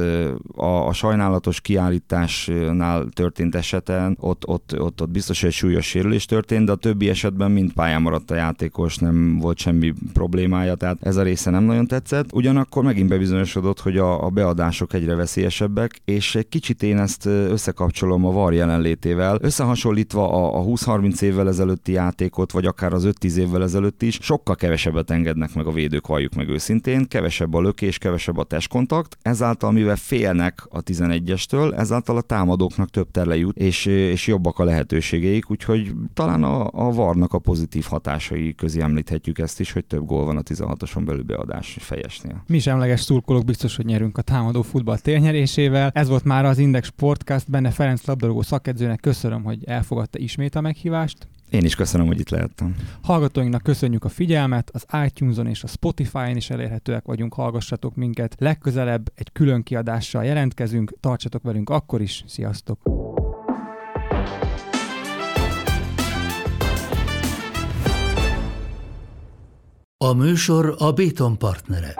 a, 0.54 0.86
a 0.86 0.92
sajnálatos 0.92 1.60
kiállításnál 1.60 3.06
történt 3.12 3.54
esete 3.54 3.96
esetben 3.96 4.16
ott, 4.20 4.46
ott, 4.46 4.80
ott, 4.80 5.02
ott 5.02 5.10
biztos, 5.10 5.40
hogy 5.40 5.48
egy 5.48 5.54
súlyos 5.54 5.86
sérülés 5.86 6.24
történt, 6.24 6.66
de 6.66 6.72
a 6.72 6.76
többi 6.76 7.08
esetben 7.08 7.50
mind 7.50 7.72
pályán 7.72 8.02
maradt 8.02 8.30
a 8.30 8.34
játékos, 8.34 8.96
nem 8.96 9.38
volt 9.38 9.58
semmi 9.58 9.92
problémája, 10.12 10.74
tehát 10.74 10.96
ez 11.00 11.16
a 11.16 11.22
része 11.22 11.50
nem 11.50 11.64
nagyon 11.64 11.86
tetszett. 11.86 12.32
Ugyanakkor 12.32 12.82
megint 12.82 13.08
bebizonyosodott, 13.08 13.80
hogy 13.80 13.96
a, 13.96 14.24
a 14.24 14.28
beadások 14.28 14.92
egyre 14.92 15.14
veszélyesebbek, 15.14 16.00
és 16.04 16.34
egy 16.34 16.48
kicsit 16.48 16.82
én 16.82 16.98
ezt 16.98 17.26
összekapcsolom 17.26 18.24
a 18.24 18.32
VAR 18.32 18.52
jelenlétével. 18.52 19.38
Összehasonlítva 19.40 20.32
a, 20.32 20.60
a 20.60 20.64
20-30 20.64 21.20
évvel 21.20 21.48
ezelőtti 21.48 21.92
játékot, 21.96 22.52
vagy 22.52 22.66
akár 22.66 22.92
az 22.92 23.08
5-10 23.20 23.34
évvel 23.36 23.62
ezelőtt 23.62 24.02
is, 24.02 24.18
sokkal 24.22 24.54
kevesebbet 24.54 25.10
engednek 25.10 25.54
meg 25.54 25.66
a 25.66 25.72
védők, 25.72 26.06
valljuk 26.06 26.34
meg 26.34 26.48
őszintén, 26.48 27.08
kevesebb 27.08 27.54
a 27.54 27.60
lökés, 27.60 27.98
kevesebb 27.98 28.36
a 28.36 28.44
testkontakt, 28.44 29.18
ezáltal 29.22 29.72
mivel 29.72 29.96
félnek 29.96 30.62
a 30.68 30.82
11-estől, 30.82 31.78
ezáltal 31.78 32.16
a 32.16 32.20
támadóknak 32.20 32.90
több 32.90 33.10
terle 33.10 33.36
jut, 33.36 33.56
és 33.56 33.86
és 33.86 34.26
jobbak 34.26 34.58
a 34.58 34.64
lehetőségeik, 34.64 35.50
úgyhogy 35.50 35.92
talán 36.14 36.42
a, 36.42 36.68
a 36.72 36.90
varnak 36.92 37.32
a 37.32 37.38
pozitív 37.38 37.84
hatásai 37.84 38.54
közé 38.54 38.80
említhetjük 38.80 39.38
ezt 39.38 39.60
is, 39.60 39.72
hogy 39.72 39.84
több 39.84 40.04
gól 40.04 40.24
van 40.24 40.36
a 40.36 40.42
16-oson 40.42 41.04
belül 41.04 41.22
beadás 41.22 41.76
fejesnél. 41.80 42.42
Mi 42.46 42.56
is 42.56 42.66
emleges 42.66 43.00
szurkolók 43.00 43.44
biztos, 43.44 43.76
hogy 43.76 43.84
nyerünk 43.84 44.18
a 44.18 44.22
támadó 44.22 44.62
futball 44.62 44.98
térnyerésével. 44.98 45.90
Ez 45.94 46.08
volt 46.08 46.24
már 46.24 46.44
az 46.44 46.58
Index 46.58 46.86
Sportcast, 46.86 47.50
benne 47.50 47.70
Ferenc 47.70 48.06
labdarúgó 48.06 48.42
szakedzőnek 48.42 49.00
köszönöm, 49.00 49.42
hogy 49.42 49.64
elfogadta 49.64 50.18
ismét 50.18 50.54
a 50.54 50.60
meghívást. 50.60 51.28
Én 51.50 51.64
is 51.64 51.74
köszönöm, 51.74 52.06
hogy 52.06 52.20
itt 52.20 52.30
lehettem. 52.30 52.74
Hallgatóinknak 53.02 53.62
köszönjük 53.62 54.04
a 54.04 54.08
figyelmet, 54.08 54.70
az 54.72 54.86
iTunes-on 55.06 55.46
és 55.46 55.62
a 55.62 55.66
Spotify-on 55.66 56.36
is 56.36 56.50
elérhetőek 56.50 57.04
vagyunk, 57.04 57.34
hallgassatok 57.34 57.94
minket. 57.94 58.34
Legközelebb 58.38 59.12
egy 59.14 59.32
külön 59.32 59.62
kiadással 59.62 60.24
jelentkezünk, 60.24 60.92
tartsatok 61.00 61.42
velünk 61.42 61.70
akkor 61.70 62.00
is, 62.00 62.24
sziasztok! 62.26 62.78
A 69.98 70.12
műsor 70.12 70.74
a 70.78 70.92
Béton 70.92 71.38
partnere. 71.38 71.94